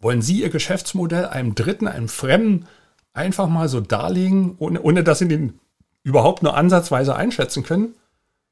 Wollen 0.00 0.22
Sie 0.22 0.42
Ihr 0.42 0.50
Geschäftsmodell 0.50 1.26
einem 1.26 1.54
Dritten, 1.54 1.86
einem 1.86 2.08
Fremden 2.08 2.66
einfach 3.12 3.48
mal 3.48 3.68
so 3.68 3.80
darlegen, 3.80 4.56
ohne, 4.58 4.80
ohne 4.82 5.04
dass 5.04 5.20
Sie 5.20 5.28
den 5.28 5.58
überhaupt 6.02 6.42
nur 6.42 6.56
ansatzweise 6.56 7.14
einschätzen 7.14 7.62
können? 7.62 7.94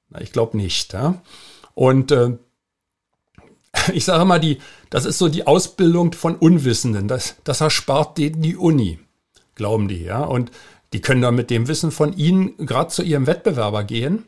Na, 0.09 0.21
ich 0.21 0.33
glaube 0.33 0.57
nicht. 0.57 0.93
Ja? 0.93 1.21
Und 1.75 2.13
äh, 2.13 2.37
ich 3.93 4.05
sage 4.05 4.25
mal, 4.25 4.41
die, 4.41 4.59
das 4.91 5.05
ist 5.05 5.19
so 5.19 5.29
die 5.29 5.47
Ausbildung 5.47 6.13
von 6.13 6.37
Unwissenden. 6.37 7.09
Das, 7.09 7.37
das 7.45 7.61
erspart 7.61 8.19
denen 8.19 8.43
die 8.43 8.57
Uni, 8.57 8.99
glauben 9.55 9.89
die. 9.89 10.05
Ja? 10.05 10.25
Und 10.25 10.51
die 10.93 11.01
können 11.01 11.23
dann 11.23 11.35
mit 11.35 11.51
dem 11.51 11.69
Wissen 11.69 11.91
von 11.91 12.17
Ihnen 12.17 12.57
gerade 12.59 12.91
zu 12.91 13.03
Ihrem 13.03 13.27
Wettbewerber 13.27 13.85
gehen 13.85 14.25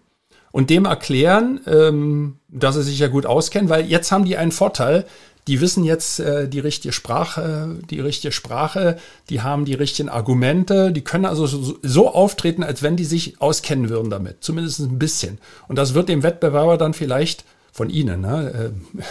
und 0.51 0.71
dem 0.71 0.85
erklären, 0.85 1.61
ähm, 1.67 2.39
dass 2.49 2.75
sie 2.75 2.83
sich 2.83 2.99
ja 2.99 3.09
gut 3.09 3.27
auskennen, 3.27 3.69
weil 3.69 3.87
jetzt 3.87 4.11
haben 4.13 4.25
die 4.25 4.37
einen 4.37 4.53
Vorteil. 4.53 5.05
Die 5.47 5.61
wissen 5.63 5.83
jetzt 5.83 6.21
äh, 6.21 6.47
die 6.47 6.61
richtige 6.61 6.93
Sprache, 6.93 7.79
die 7.89 8.01
richtige 8.01 8.33
Sprache, 8.33 8.99
die 9.31 9.41
haben 9.41 9.65
die 9.65 9.75
richtigen 9.75 10.11
Argumente, 10.11 10.93
die 10.93 11.01
können 11.03 11.25
also 11.25 11.47
so, 11.47 11.79
so 11.83 12.13
auftreten, 12.13 12.63
als 12.63 12.83
wenn 12.83 12.97
die 12.97 13.05
sich 13.05 13.41
auskennen 13.41 13.89
würden 13.89 14.11
damit, 14.11 14.45
zumindest 14.45 14.81
ein 14.81 14.99
bisschen. 14.99 15.39
Und 15.67 15.77
das 15.77 15.95
wird 15.95 16.11
dem 16.11 16.23
Wettbewerber 16.23 16.77
dann 16.77 16.93
vielleicht 16.93 17.45
von 17.73 17.89
Ihnen 17.89 18.21
ne, 18.21 18.73
äh, 18.73 19.03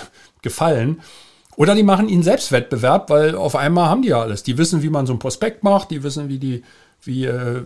gefallen. 0.48 1.02
Oder 1.58 1.74
die 1.74 1.84
machen 1.84 2.08
ihnen 2.08 2.24
selbst 2.24 2.52
Wettbewerb, 2.52 3.10
weil 3.10 3.36
auf 3.36 3.56
einmal 3.56 3.90
haben 3.90 4.04
die 4.04 4.10
ja 4.10 4.22
alles. 4.22 4.44
Die 4.44 4.58
wissen, 4.58 4.84
wie 4.84 4.90
man 4.90 5.08
so 5.08 5.14
ein 5.14 5.20
Prospekt 5.20 5.64
macht, 5.64 5.90
die 5.90 6.04
wissen, 6.04 6.30
wie 6.30 6.38
die 6.38 6.64
wie 7.02 7.26
äh, 7.26 7.64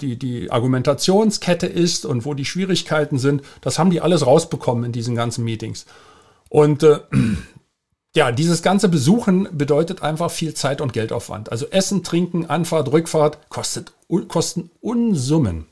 die, 0.00 0.18
die 0.18 0.50
Argumentationskette 0.50 1.66
ist 1.66 2.06
und 2.06 2.24
wo 2.24 2.34
die 2.34 2.44
Schwierigkeiten 2.44 3.18
sind. 3.18 3.42
Das 3.60 3.78
haben 3.78 3.90
die 3.90 4.00
alles 4.00 4.26
rausbekommen 4.26 4.84
in 4.84 4.92
diesen 4.92 5.14
ganzen 5.14 5.44
Meetings. 5.44 5.86
Und 6.48 6.82
äh, 6.82 7.00
ja, 8.16 8.32
dieses 8.32 8.62
ganze 8.62 8.88
Besuchen 8.88 9.48
bedeutet 9.52 10.02
einfach 10.02 10.30
viel 10.30 10.54
Zeit 10.54 10.80
und 10.80 10.92
Geldaufwand. 10.92 11.50
Also 11.50 11.66
Essen, 11.66 12.04
Trinken, 12.04 12.46
Anfahrt, 12.46 12.92
Rückfahrt 12.92 13.48
kostet, 13.48 13.92
kosten 14.28 14.70
Unsummen. 14.80 15.66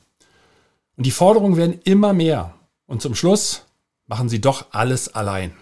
Und 0.97 1.05
die 1.05 1.11
Forderungen 1.11 1.57
werden 1.57 1.79
immer 1.83 2.13
mehr. 2.13 2.53
Und 2.87 3.01
zum 3.01 3.15
Schluss 3.15 3.63
machen 4.07 4.29
sie 4.29 4.41
doch 4.41 4.67
alles 4.71 5.13
allein 5.13 5.53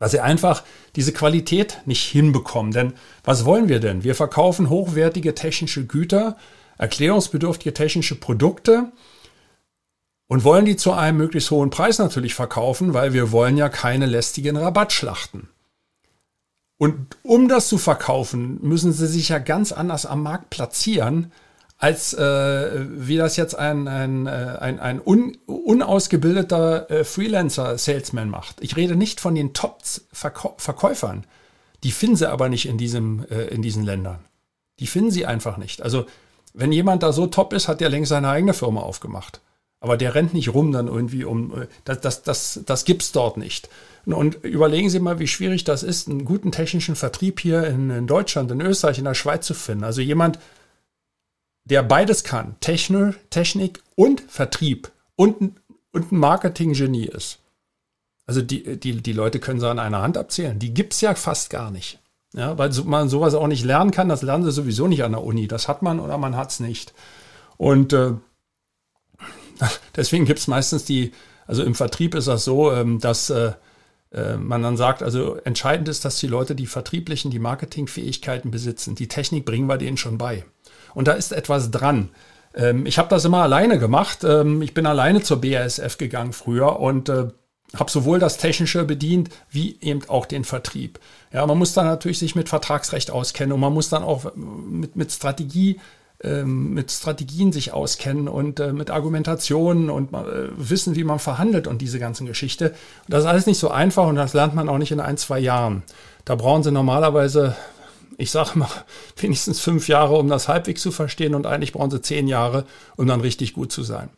weil 0.00 0.08
sie 0.08 0.18
einfach 0.18 0.64
diese 0.96 1.12
Qualität 1.12 1.82
nicht 1.84 2.02
hinbekommen. 2.02 2.72
Denn 2.72 2.94
was 3.22 3.44
wollen 3.44 3.68
wir 3.68 3.78
denn? 3.78 4.02
Wir 4.02 4.16
verkaufen 4.16 4.68
hochwertige 4.68 5.36
technische 5.36 5.86
Güter, 5.86 6.36
erklärungsbedürftige 6.78 7.74
technische 7.74 8.18
Produkte 8.18 8.90
und 10.26 10.42
wollen 10.42 10.64
die 10.64 10.76
zu 10.76 10.92
einem 10.92 11.18
möglichst 11.18 11.50
hohen 11.52 11.70
Preis 11.70 11.98
natürlich 11.98 12.34
verkaufen, 12.34 12.94
weil 12.94 13.12
wir 13.12 13.30
wollen 13.30 13.56
ja 13.56 13.68
keine 13.68 14.06
lästigen 14.06 14.56
Rabattschlachten. 14.56 15.48
Und 16.78 17.18
um 17.22 17.48
das 17.48 17.68
zu 17.68 17.76
verkaufen, 17.76 18.58
müssen 18.62 18.92
sie 18.92 19.06
sich 19.06 19.28
ja 19.28 19.38
ganz 19.38 19.70
anders 19.70 20.06
am 20.06 20.22
Markt 20.22 20.48
platzieren, 20.48 21.30
als 21.80 22.12
äh, 22.12 22.86
wie 22.90 23.16
das 23.16 23.36
jetzt 23.36 23.54
ein, 23.54 23.88
ein, 23.88 24.26
äh, 24.26 24.30
ein, 24.60 24.78
ein 24.78 25.00
un, 25.04 25.38
unausgebildeter 25.46 26.90
äh, 26.90 27.04
Freelancer-Salesman 27.04 28.28
macht. 28.28 28.56
Ich 28.60 28.76
rede 28.76 28.96
nicht 28.96 29.18
von 29.18 29.34
den 29.34 29.54
Top-Verkäufern. 29.54 31.24
Die 31.82 31.90
finden 31.90 32.16
sie 32.16 32.30
aber 32.30 32.50
nicht 32.50 32.68
in, 32.68 32.76
diesem, 32.76 33.24
äh, 33.30 33.44
in 33.46 33.62
diesen 33.62 33.82
Ländern. 33.82 34.18
Die 34.78 34.86
finden 34.86 35.10
sie 35.10 35.24
einfach 35.24 35.56
nicht. 35.56 35.80
Also, 35.80 36.04
wenn 36.52 36.70
jemand 36.70 37.02
da 37.02 37.12
so 37.12 37.26
top 37.26 37.54
ist, 37.54 37.66
hat 37.66 37.80
der 37.80 37.88
längst 37.88 38.10
seine 38.10 38.28
eigene 38.28 38.52
Firma 38.52 38.82
aufgemacht. 38.82 39.40
Aber 39.80 39.96
der 39.96 40.14
rennt 40.14 40.34
nicht 40.34 40.52
rum 40.52 40.72
dann 40.72 40.86
irgendwie 40.86 41.24
um. 41.24 41.62
Äh, 41.62 41.66
das, 41.86 42.02
das, 42.02 42.22
das, 42.22 42.60
das 42.66 42.84
gibt's 42.84 43.10
dort 43.12 43.38
nicht. 43.38 43.70
Und 44.04 44.44
überlegen 44.44 44.90
Sie 44.90 45.00
mal, 45.00 45.18
wie 45.18 45.26
schwierig 45.26 45.64
das 45.64 45.82
ist, 45.82 46.08
einen 46.08 46.26
guten 46.26 46.52
technischen 46.52 46.96
Vertrieb 46.96 47.40
hier 47.40 47.66
in, 47.66 47.88
in 47.88 48.06
Deutschland, 48.06 48.50
in 48.50 48.60
Österreich, 48.60 48.98
in 48.98 49.04
der 49.04 49.14
Schweiz 49.14 49.46
zu 49.46 49.54
finden. 49.54 49.84
Also 49.84 50.02
jemand, 50.02 50.38
der 51.64 51.82
beides 51.82 52.24
kann, 52.24 52.56
Technik, 52.60 53.30
Technik 53.30 53.82
und 53.94 54.20
Vertrieb 54.22 54.90
und, 55.16 55.60
und 55.92 56.12
ein 56.12 56.18
Marketing-Genie 56.18 57.06
ist. 57.06 57.38
Also 58.26 58.42
die, 58.42 58.78
die, 58.78 59.02
die 59.02 59.12
Leute 59.12 59.40
können 59.40 59.60
sie 59.60 59.68
an 59.68 59.78
einer 59.78 60.02
Hand 60.02 60.16
abzählen. 60.16 60.58
Die 60.58 60.72
gibt 60.72 60.92
es 60.92 61.00
ja 61.00 61.14
fast 61.14 61.50
gar 61.50 61.70
nicht. 61.70 61.98
Ja, 62.32 62.56
weil 62.58 62.70
man 62.84 63.08
sowas 63.08 63.34
auch 63.34 63.48
nicht 63.48 63.64
lernen 63.64 63.90
kann, 63.90 64.08
das 64.08 64.22
lernen 64.22 64.44
sie 64.44 64.52
sowieso 64.52 64.86
nicht 64.86 65.02
an 65.02 65.12
der 65.12 65.24
Uni. 65.24 65.48
Das 65.48 65.66
hat 65.66 65.82
man 65.82 65.98
oder 65.98 66.16
man 66.16 66.36
hat 66.36 66.50
es 66.50 66.60
nicht. 66.60 66.94
Und 67.56 67.92
äh, 67.92 68.12
deswegen 69.96 70.26
gibt 70.26 70.38
es 70.38 70.46
meistens 70.46 70.84
die, 70.84 71.12
also 71.46 71.64
im 71.64 71.74
Vertrieb 71.74 72.14
ist 72.14 72.28
das 72.28 72.44
so, 72.44 72.72
ähm, 72.72 73.00
dass 73.00 73.30
äh, 73.30 73.52
äh, 74.12 74.36
man 74.36 74.62
dann 74.62 74.76
sagt, 74.76 75.02
also 75.02 75.36
entscheidend 75.36 75.88
ist, 75.88 76.04
dass 76.04 76.18
die 76.18 76.26
Leute 76.26 76.54
die 76.54 76.66
vertrieblichen, 76.66 77.30
die 77.30 77.38
Marketingfähigkeiten 77.38 78.50
besitzen. 78.50 78.94
Die 78.94 79.08
Technik 79.08 79.44
bringen 79.44 79.66
wir 79.68 79.78
denen 79.78 79.96
schon 79.96 80.18
bei. 80.18 80.44
Und 80.94 81.08
da 81.08 81.12
ist 81.12 81.32
etwas 81.32 81.70
dran. 81.70 82.10
Ähm, 82.54 82.86
ich 82.86 82.98
habe 82.98 83.08
das 83.08 83.24
immer 83.24 83.42
alleine 83.42 83.78
gemacht. 83.78 84.24
Ähm, 84.24 84.62
ich 84.62 84.74
bin 84.74 84.86
alleine 84.86 85.22
zur 85.22 85.40
BASF 85.40 85.98
gegangen 85.98 86.32
früher 86.32 86.80
und 86.80 87.08
äh, 87.08 87.28
habe 87.76 87.90
sowohl 87.90 88.18
das 88.18 88.36
Technische 88.36 88.84
bedient 88.84 89.30
wie 89.50 89.78
eben 89.80 90.00
auch 90.08 90.26
den 90.26 90.44
Vertrieb. 90.44 90.98
Ja, 91.32 91.46
man 91.46 91.58
muss 91.58 91.72
dann 91.72 91.86
natürlich 91.86 92.18
sich 92.18 92.34
mit 92.34 92.48
Vertragsrecht 92.48 93.10
auskennen 93.10 93.52
und 93.52 93.60
man 93.60 93.72
muss 93.72 93.88
dann 93.88 94.02
auch 94.02 94.34
mit, 94.34 94.96
mit 94.96 95.12
Strategie 95.12 95.78
ähm, 96.22 96.74
mit 96.74 96.90
Strategien 96.90 97.50
sich 97.50 97.72
auskennen 97.72 98.28
und 98.28 98.60
äh, 98.60 98.74
mit 98.74 98.90
Argumentationen 98.90 99.88
und 99.88 100.12
äh, 100.12 100.50
wissen, 100.54 100.94
wie 100.94 101.04
man 101.04 101.18
verhandelt 101.18 101.66
und 101.66 101.80
diese 101.80 101.98
ganzen 101.98 102.26
Geschichte. 102.26 102.70
Und 102.70 103.08
das 103.08 103.20
ist 103.20 103.26
alles 103.26 103.46
nicht 103.46 103.58
so 103.58 103.70
einfach 103.70 104.06
und 104.06 104.16
das 104.16 104.34
lernt 104.34 104.54
man 104.54 104.68
auch 104.68 104.76
nicht 104.76 104.92
in 104.92 105.00
ein, 105.00 105.16
zwei 105.16 105.38
Jahren. 105.38 105.82
Da 106.26 106.34
brauchen 106.34 106.62
sie 106.62 106.72
normalerweise 106.72 107.56
ich 108.20 108.30
sage 108.30 108.58
mal, 108.58 108.68
wenigstens 109.16 109.60
fünf 109.60 109.88
Jahre, 109.88 110.16
um 110.16 110.28
das 110.28 110.48
halbwegs 110.48 110.82
zu 110.82 110.92
verstehen 110.92 111.34
und 111.34 111.46
eigentlich 111.46 111.72
brauchen 111.72 111.90
sie 111.90 112.02
zehn 112.02 112.28
Jahre, 112.28 112.64
um 112.96 113.06
dann 113.06 113.20
richtig 113.20 113.54
gut 113.54 113.72
zu 113.72 113.82
sein. 113.82 114.10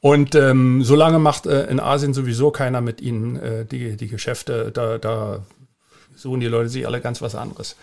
Und 0.00 0.34
ähm, 0.34 0.82
solange 0.82 1.18
macht 1.18 1.46
äh, 1.46 1.66
in 1.66 1.80
Asien 1.80 2.12
sowieso 2.12 2.50
keiner 2.50 2.82
mit 2.82 3.00
ihnen 3.00 3.36
äh, 3.36 3.64
die, 3.64 3.96
die 3.96 4.08
Geschäfte. 4.08 4.70
Da, 4.70 4.98
da 4.98 5.40
suchen 6.14 6.40
die 6.40 6.46
Leute 6.46 6.68
sich 6.68 6.86
alle 6.86 7.00
ganz 7.00 7.22
was 7.22 7.34
anderes. 7.34 7.76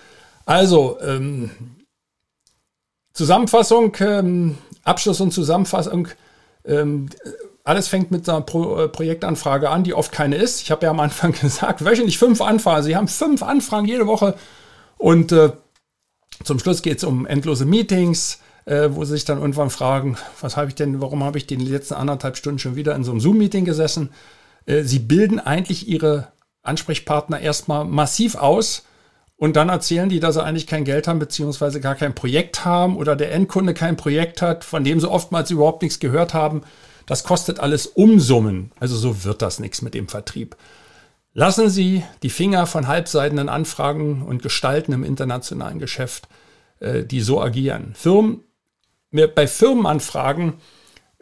Also, 0.46 1.00
ähm, 1.02 1.50
Zusammenfassung, 3.14 3.98
ähm, 4.02 4.58
Abschluss 4.84 5.20
und 5.20 5.32
Zusammenfassung. 5.32 6.10
Ähm, 6.64 7.10
alles 7.64 7.88
fängt 7.88 8.12
mit 8.12 8.28
einer 8.30 8.42
Pro 8.42 8.84
äh, 8.84 8.88
Projektanfrage 8.88 9.70
an, 9.70 9.84
die 9.84 9.94
oft 9.94 10.12
keine 10.12 10.36
ist. 10.36 10.62
Ich 10.62 10.72
habe 10.72 10.86
ja 10.86 10.92
am 10.92 11.00
Anfang 11.00 11.32
gesagt, 11.42 11.84
wöchentlich 11.84 12.18
fünf 12.18 12.42
Anfragen. 12.42 12.84
Sie 12.84 12.96
haben 12.96 13.08
fünf 13.08 13.44
Anfragen 13.44 13.88
jede 13.88 14.08
Woche 14.08 14.36
und 15.02 15.32
äh, 15.32 15.52
zum 16.44 16.60
Schluss 16.60 16.84
geht 16.84 17.00
es 17.00 17.04
um 17.04 17.26
endlose 17.26 17.66
Meetings, 17.66 18.40
äh, 18.66 18.90
wo 18.92 19.04
sie 19.04 19.14
sich 19.14 19.26
dann 19.26 19.40
irgendwann 19.40 19.72
fragen, 19.72 20.16
was 20.42 20.58
habe 20.58 20.68
ich 20.70 20.76
denn, 20.76 21.02
warum 21.02 21.24
habe 21.24 21.40
ich 21.40 21.48
die 21.48 21.56
letzten 21.56 21.96
anderthalb 21.96 22.38
Stunden 22.38 22.60
schon 22.60 22.76
wieder 22.76 22.96
in 22.96 23.04
so 23.04 23.10
einem 23.10 23.20
Zoom-Meeting 23.20 23.66
gesessen? 23.66 24.12
Äh, 24.68 24.84
sie 24.84 25.00
bilden 25.00 25.40
eigentlich 25.40 25.88
ihre 25.88 26.28
Ansprechpartner 26.62 27.40
erstmal 27.40 27.84
massiv 27.84 28.36
aus 28.36 28.84
und 29.38 29.56
dann 29.56 29.70
erzählen 29.70 30.08
die, 30.08 30.20
dass 30.20 30.36
sie 30.36 30.44
eigentlich 30.44 30.68
kein 30.68 30.86
Geld 30.86 31.08
haben, 31.08 31.18
beziehungsweise 31.18 31.82
gar 31.82 31.96
kein 31.96 32.14
Projekt 32.14 32.64
haben 32.64 32.96
oder 32.96 33.16
der 33.16 33.32
Endkunde 33.32 33.74
kein 33.74 33.98
Projekt 33.98 34.44
hat, 34.44 34.64
von 34.64 34.84
dem 34.84 35.00
sie 35.00 35.10
oftmals 35.10 35.50
überhaupt 35.50 35.82
nichts 35.82 36.00
gehört 36.00 36.36
haben. 36.36 36.62
Das 37.08 37.24
kostet 37.24 37.60
alles 37.60 37.88
Umsummen. 37.88 38.72
Also 38.80 38.96
so 38.96 39.24
wird 39.24 39.42
das 39.42 39.60
nichts 39.60 39.82
mit 39.82 39.96
dem 39.96 40.08
Vertrieb. 40.08 40.56
Lassen 41.34 41.70
Sie 41.70 42.04
die 42.24 42.30
Finger 42.30 42.66
von 42.66 42.88
halbseitenden 42.88 43.48
Anfragen 43.48 44.22
und 44.24 44.44
Gestalten 44.44 44.92
im 44.92 45.04
internationalen 45.04 45.80
Geschäft, 45.80 46.28
äh, 46.80 47.04
die 47.04 47.22
so 47.22 47.42
agieren. 47.42 47.94
Firmen, 47.96 48.44
bei 49.12 49.48
Firmenanfragen 49.48 50.56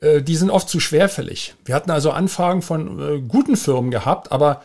äh, 0.01 0.21
die 0.21 0.35
sind 0.35 0.49
oft 0.49 0.69
zu 0.69 0.79
schwerfällig. 0.79 1.55
Wir 1.65 1.75
hatten 1.75 1.91
also 1.91 2.11
Anfragen 2.11 2.61
von 2.61 2.99
äh, 2.99 3.21
guten 3.21 3.55
Firmen 3.55 3.91
gehabt, 3.91 4.31
aber 4.31 4.63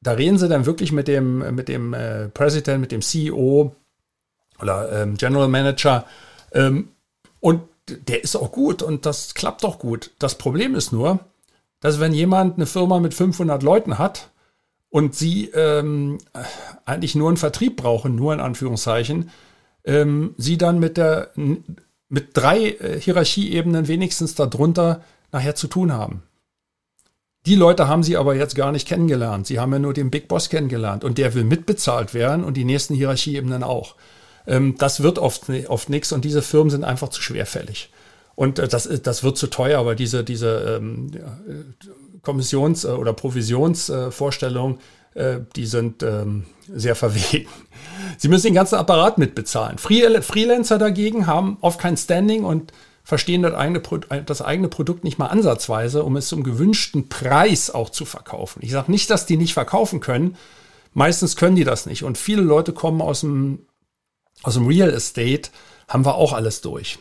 da 0.00 0.12
reden 0.12 0.38
sie 0.38 0.48
dann 0.48 0.66
wirklich 0.66 0.92
mit 0.92 1.08
dem, 1.08 1.54
mit 1.54 1.68
dem 1.68 1.96
President, 2.34 2.78
mit 2.78 2.92
dem 2.92 3.00
CEO 3.00 3.74
oder 4.60 4.92
ähm, 4.92 5.16
General 5.16 5.48
Manager 5.48 6.04
ähm, 6.52 6.90
und 7.40 7.62
der 7.88 8.22
ist 8.22 8.36
auch 8.36 8.52
gut 8.52 8.82
und 8.82 9.06
das 9.06 9.34
klappt 9.34 9.64
auch 9.64 9.78
gut. 9.78 10.10
Das 10.18 10.36
Problem 10.36 10.74
ist 10.74 10.92
nur, 10.92 11.20
dass 11.80 12.00
wenn 12.00 12.12
jemand 12.12 12.56
eine 12.56 12.66
Firma 12.66 13.00
mit 13.00 13.14
500 13.14 13.62
Leuten 13.62 13.96
hat 13.96 14.30
und 14.94 15.16
sie 15.16 15.46
ähm, 15.46 16.18
eigentlich 16.84 17.16
nur 17.16 17.26
einen 17.26 17.36
Vertrieb 17.36 17.78
brauchen, 17.78 18.14
nur 18.14 18.32
in 18.32 18.38
Anführungszeichen, 18.38 19.28
ähm, 19.84 20.36
sie 20.38 20.56
dann 20.56 20.78
mit 20.78 20.96
der 20.96 21.32
mit 21.34 22.28
drei 22.34 22.68
äh, 22.68 23.00
Hierarchieebenen 23.00 23.88
wenigstens 23.88 24.36
darunter 24.36 25.02
nachher 25.32 25.56
zu 25.56 25.66
tun 25.66 25.92
haben. 25.92 26.22
Die 27.44 27.56
Leute 27.56 27.88
haben 27.88 28.04
sie 28.04 28.16
aber 28.16 28.36
jetzt 28.36 28.54
gar 28.54 28.70
nicht 28.70 28.86
kennengelernt. 28.86 29.48
Sie 29.48 29.58
haben 29.58 29.72
ja 29.72 29.80
nur 29.80 29.94
den 29.94 30.12
Big 30.12 30.28
Boss 30.28 30.48
kennengelernt 30.48 31.02
und 31.02 31.18
der 31.18 31.34
will 31.34 31.42
mitbezahlt 31.42 32.14
werden 32.14 32.44
und 32.44 32.56
die 32.56 32.64
nächsten 32.64 32.94
Hierarchieebenen 32.94 33.64
auch. 33.64 33.96
Ähm, 34.46 34.76
das 34.78 35.02
wird 35.02 35.18
oft, 35.18 35.50
oft 35.66 35.90
nichts 35.90 36.12
und 36.12 36.24
diese 36.24 36.40
Firmen 36.40 36.70
sind 36.70 36.84
einfach 36.84 37.08
zu 37.08 37.20
schwerfällig. 37.20 37.90
Und 38.36 38.60
äh, 38.60 38.68
das, 38.68 38.88
das 39.02 39.24
wird 39.24 39.38
zu 39.38 39.48
teuer, 39.48 39.80
aber 39.80 39.96
diese, 39.96 40.22
diese 40.22 40.78
ähm, 40.78 41.10
Kommissions- 42.24 42.86
oder 42.86 43.12
Provisionsvorstellungen, 43.12 44.78
äh, 45.14 45.40
die 45.54 45.66
sind 45.66 46.02
ähm, 46.02 46.44
sehr 46.72 46.94
verwegen. 46.94 47.48
Sie 48.18 48.28
müssen 48.28 48.46
den 48.46 48.54
ganzen 48.54 48.76
Apparat 48.76 49.18
mitbezahlen. 49.18 49.78
Freelancer 49.78 50.78
dagegen 50.78 51.26
haben 51.26 51.58
oft 51.60 51.78
kein 51.78 51.96
Standing 51.96 52.44
und 52.44 52.72
verstehen 53.04 53.42
das 53.42 53.54
eigene, 53.54 53.82
das 54.24 54.42
eigene 54.42 54.68
Produkt 54.68 55.04
nicht 55.04 55.18
mal 55.18 55.26
ansatzweise, 55.26 56.02
um 56.02 56.16
es 56.16 56.28
zum 56.28 56.42
gewünschten 56.42 57.08
Preis 57.08 57.70
auch 57.70 57.90
zu 57.90 58.04
verkaufen. 58.04 58.60
Ich 58.62 58.72
sage 58.72 58.90
nicht, 58.90 59.10
dass 59.10 59.26
die 59.26 59.36
nicht 59.36 59.52
verkaufen 59.52 60.00
können. 60.00 60.36
Meistens 60.94 61.36
können 61.36 61.56
die 61.56 61.64
das 61.64 61.86
nicht. 61.86 62.02
Und 62.02 62.18
viele 62.18 62.42
Leute 62.42 62.72
kommen 62.72 63.02
aus 63.02 63.20
dem, 63.20 63.66
aus 64.42 64.54
dem 64.54 64.66
Real 64.66 64.90
Estate, 64.90 65.50
haben 65.86 66.06
wir 66.06 66.14
auch 66.14 66.32
alles 66.32 66.62
durch. 66.62 66.98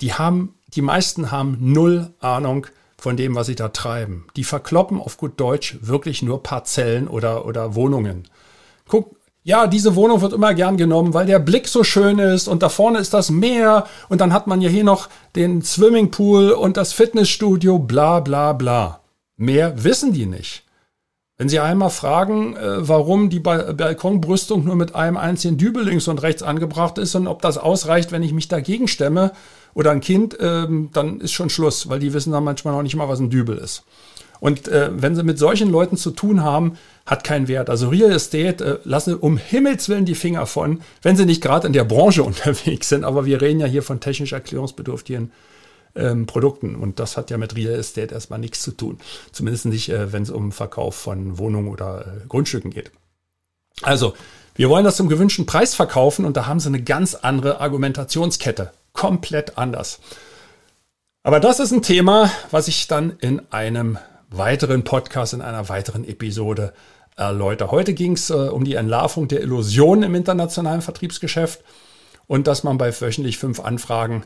Die 0.00 0.12
haben, 0.12 0.54
die 0.74 0.82
meisten 0.82 1.30
haben 1.30 1.56
null 1.60 2.12
Ahnung 2.20 2.66
von 3.04 3.18
dem, 3.18 3.34
was 3.34 3.46
sie 3.46 3.54
da 3.54 3.68
treiben. 3.68 4.24
Die 4.34 4.44
verkloppen 4.44 4.98
auf 4.98 5.18
gut 5.18 5.38
Deutsch 5.38 5.76
wirklich 5.82 6.22
nur 6.22 6.42
Parzellen 6.42 7.06
oder, 7.06 7.44
oder 7.44 7.74
Wohnungen. 7.74 8.26
Guck, 8.88 9.16
ja, 9.42 9.66
diese 9.66 9.94
Wohnung 9.94 10.22
wird 10.22 10.32
immer 10.32 10.54
gern 10.54 10.78
genommen, 10.78 11.12
weil 11.12 11.26
der 11.26 11.38
Blick 11.38 11.68
so 11.68 11.84
schön 11.84 12.18
ist 12.18 12.48
und 12.48 12.62
da 12.62 12.70
vorne 12.70 12.98
ist 12.98 13.12
das 13.12 13.30
Meer 13.30 13.86
und 14.08 14.22
dann 14.22 14.32
hat 14.32 14.46
man 14.46 14.62
ja 14.62 14.70
hier 14.70 14.84
noch 14.84 15.10
den 15.36 15.60
Swimmingpool 15.62 16.52
und 16.52 16.78
das 16.78 16.94
Fitnessstudio, 16.94 17.78
bla 17.78 18.20
bla 18.20 18.54
bla. 18.54 19.00
Mehr 19.36 19.84
wissen 19.84 20.14
die 20.14 20.24
nicht. 20.24 20.64
Wenn 21.36 21.48
Sie 21.48 21.58
einmal 21.58 21.90
fragen, 21.90 22.56
äh, 22.56 22.88
warum 22.88 23.28
die 23.28 23.40
Balkonbrüstung 23.40 24.64
nur 24.64 24.76
mit 24.76 24.94
einem 24.94 25.18
einzigen 25.18 25.58
Dübel 25.58 25.84
links 25.84 26.08
und 26.08 26.22
rechts 26.22 26.42
angebracht 26.42 26.96
ist 26.96 27.14
und 27.16 27.26
ob 27.26 27.42
das 27.42 27.58
ausreicht, 27.58 28.12
wenn 28.12 28.22
ich 28.22 28.32
mich 28.32 28.48
dagegen 28.48 28.88
stemme 28.88 29.32
oder 29.74 29.90
ein 29.90 30.00
Kind, 30.00 30.36
ähm, 30.40 30.90
dann 30.92 31.20
ist 31.20 31.32
schon 31.32 31.50
Schluss, 31.50 31.88
weil 31.88 31.98
die 31.98 32.12
wissen 32.12 32.32
dann 32.32 32.44
manchmal 32.44 32.74
noch 32.74 32.82
nicht 32.82 32.96
mal, 32.96 33.08
was 33.08 33.20
ein 33.20 33.30
Dübel 33.30 33.58
ist. 33.58 33.84
Und 34.40 34.68
äh, 34.68 34.90
wenn 34.92 35.14
Sie 35.14 35.22
mit 35.22 35.38
solchen 35.38 35.70
Leuten 35.70 35.96
zu 35.96 36.10
tun 36.10 36.42
haben, 36.42 36.76
hat 37.06 37.24
keinen 37.24 37.48
Wert. 37.48 37.70
Also 37.70 37.88
Real 37.88 38.10
Estate, 38.10 38.64
äh, 38.64 38.78
lassen 38.84 39.14
um 39.14 39.36
Himmels 39.36 39.88
Willen 39.88 40.04
die 40.04 40.14
Finger 40.14 40.46
von, 40.46 40.80
wenn 41.02 41.16
Sie 41.16 41.24
nicht 41.24 41.42
gerade 41.42 41.66
in 41.66 41.72
der 41.72 41.84
Branche 41.84 42.22
unterwegs 42.24 42.88
sind. 42.88 43.04
Aber 43.04 43.24
wir 43.24 43.40
reden 43.40 43.60
ja 43.60 43.66
hier 43.66 43.82
von 43.82 44.00
technisch 44.00 44.32
erklärungsbedürftigen 44.32 45.32
ähm, 45.94 46.26
Produkten. 46.26 46.74
Und 46.74 47.00
das 47.00 47.16
hat 47.16 47.30
ja 47.30 47.38
mit 47.38 47.56
Real 47.56 47.74
Estate 47.74 48.14
erstmal 48.14 48.38
nichts 48.38 48.60
zu 48.62 48.72
tun. 48.72 48.98
Zumindest 49.32 49.66
nicht, 49.66 49.88
äh, 49.88 50.12
wenn 50.12 50.24
es 50.24 50.30
um 50.30 50.52
Verkauf 50.52 50.94
von 50.94 51.38
Wohnungen 51.38 51.68
oder 51.68 52.06
äh, 52.06 52.26
Grundstücken 52.28 52.70
geht. 52.70 52.90
Also, 53.82 54.14
wir 54.56 54.68
wollen 54.68 54.84
das 54.84 54.96
zum 54.96 55.08
gewünschten 55.08 55.46
Preis 55.46 55.74
verkaufen 55.74 56.24
und 56.24 56.36
da 56.36 56.46
haben 56.46 56.60
sie 56.60 56.68
eine 56.68 56.82
ganz 56.82 57.14
andere 57.14 57.60
Argumentationskette. 57.60 58.72
Komplett 58.94 59.58
anders. 59.58 60.00
Aber 61.22 61.40
das 61.40 61.60
ist 61.60 61.72
ein 61.72 61.82
Thema, 61.82 62.30
was 62.50 62.68
ich 62.68 62.86
dann 62.86 63.18
in 63.20 63.42
einem 63.52 63.98
weiteren 64.30 64.84
Podcast, 64.84 65.34
in 65.34 65.42
einer 65.42 65.68
weiteren 65.68 66.04
Episode 66.04 66.72
erläutere. 67.16 67.70
Heute 67.70 67.94
ging 67.94 68.12
es 68.12 68.30
äh, 68.30 68.34
um 68.34 68.64
die 68.64 68.74
Entlarvung 68.74 69.28
der 69.28 69.42
Illusionen 69.42 70.04
im 70.04 70.14
internationalen 70.14 70.82
Vertriebsgeschäft 70.82 71.62
und 72.26 72.46
dass 72.46 72.64
man 72.64 72.78
bei 72.78 72.92
wöchentlich 73.00 73.38
fünf 73.38 73.60
Anfragen 73.60 74.24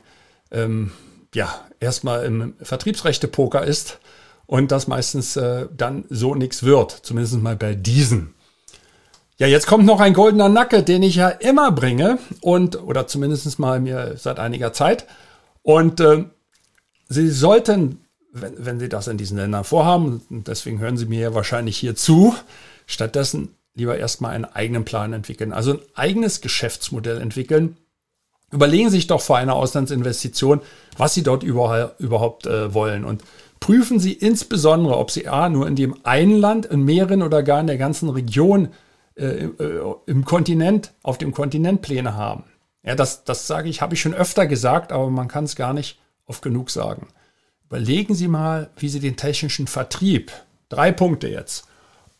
ähm, 0.50 0.92
ja 1.34 1.52
erstmal 1.80 2.24
im 2.24 2.54
Vertriebsrechte-Poker 2.60 3.64
ist 3.64 3.98
und 4.46 4.72
das 4.72 4.86
meistens 4.86 5.36
äh, 5.36 5.66
dann 5.76 6.04
so 6.08 6.34
nichts 6.34 6.62
wird, 6.62 6.92
zumindest 6.92 7.40
mal 7.42 7.56
bei 7.56 7.74
diesen. 7.74 8.34
Ja, 9.38 9.46
jetzt 9.46 9.66
kommt 9.66 9.86
noch 9.86 10.00
ein 10.00 10.14
goldener 10.14 10.48
Nacke, 10.48 10.82
den 10.82 11.02
ich 11.02 11.16
ja 11.16 11.28
immer 11.28 11.70
bringe 11.72 12.18
und 12.40 12.82
oder 12.82 13.06
zumindest 13.06 13.58
mal 13.58 13.80
mir 13.80 14.16
seit 14.16 14.38
einiger 14.38 14.72
Zeit. 14.72 15.06
Und 15.62 16.00
äh, 16.00 16.24
Sie 17.08 17.30
sollten 17.30 18.00
wenn, 18.32 18.54
wenn 18.58 18.80
Sie 18.80 18.88
das 18.88 19.08
in 19.08 19.16
diesen 19.16 19.38
Ländern 19.38 19.64
vorhaben, 19.64 20.22
und 20.30 20.48
deswegen 20.48 20.78
hören 20.78 20.96
Sie 20.96 21.06
mir 21.06 21.20
ja 21.20 21.34
wahrscheinlich 21.34 21.76
hier 21.76 21.94
zu, 21.94 22.34
stattdessen 22.86 23.54
lieber 23.74 23.96
erstmal 23.96 24.34
einen 24.34 24.44
eigenen 24.44 24.84
Plan 24.84 25.12
entwickeln, 25.12 25.52
also 25.52 25.72
ein 25.72 25.80
eigenes 25.94 26.40
Geschäftsmodell 26.40 27.20
entwickeln. 27.20 27.76
Überlegen 28.50 28.90
Sie 28.90 28.96
sich 28.96 29.06
doch 29.06 29.20
vor 29.20 29.36
einer 29.36 29.54
Auslandsinvestition, 29.54 30.60
was 30.96 31.14
Sie 31.14 31.22
dort 31.22 31.42
überall, 31.42 31.94
überhaupt 31.98 32.46
äh, 32.46 32.72
wollen 32.74 33.04
und 33.04 33.22
prüfen 33.60 34.00
Sie 34.00 34.12
insbesondere, 34.12 34.96
ob 34.96 35.10
Sie 35.10 35.28
A, 35.28 35.48
nur 35.48 35.66
in 35.66 35.76
dem 35.76 35.94
einen 36.04 36.38
Land, 36.38 36.66
in 36.66 36.82
mehreren 36.82 37.22
oder 37.22 37.42
gar 37.42 37.60
in 37.60 37.66
der 37.66 37.78
ganzen 37.78 38.08
Region 38.08 38.68
äh, 39.18 39.44
äh, 39.46 39.94
im 40.06 40.24
Kontinent, 40.24 40.92
auf 41.02 41.18
dem 41.18 41.32
Kontinent 41.32 41.82
Pläne 41.82 42.14
haben. 42.14 42.44
Ja, 42.84 42.94
das, 42.94 43.24
das 43.24 43.46
sage 43.46 43.68
ich, 43.68 43.82
habe 43.82 43.94
ich 43.94 44.00
schon 44.00 44.14
öfter 44.14 44.46
gesagt, 44.46 44.92
aber 44.92 45.10
man 45.10 45.28
kann 45.28 45.44
es 45.44 45.56
gar 45.56 45.72
nicht 45.72 45.98
oft 46.26 46.42
genug 46.42 46.70
sagen. 46.70 47.08
Überlegen 47.66 48.14
Sie 48.14 48.28
mal, 48.28 48.70
wie 48.76 48.88
Sie 48.88 49.00
den 49.00 49.16
technischen 49.16 49.66
Vertrieb, 49.66 50.32
drei 50.68 50.92
Punkte 50.92 51.28
jetzt, 51.28 51.66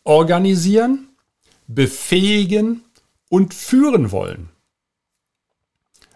organisieren, 0.03 1.07
befähigen 1.67 2.83
und 3.29 3.53
führen 3.53 4.11
wollen. 4.11 4.49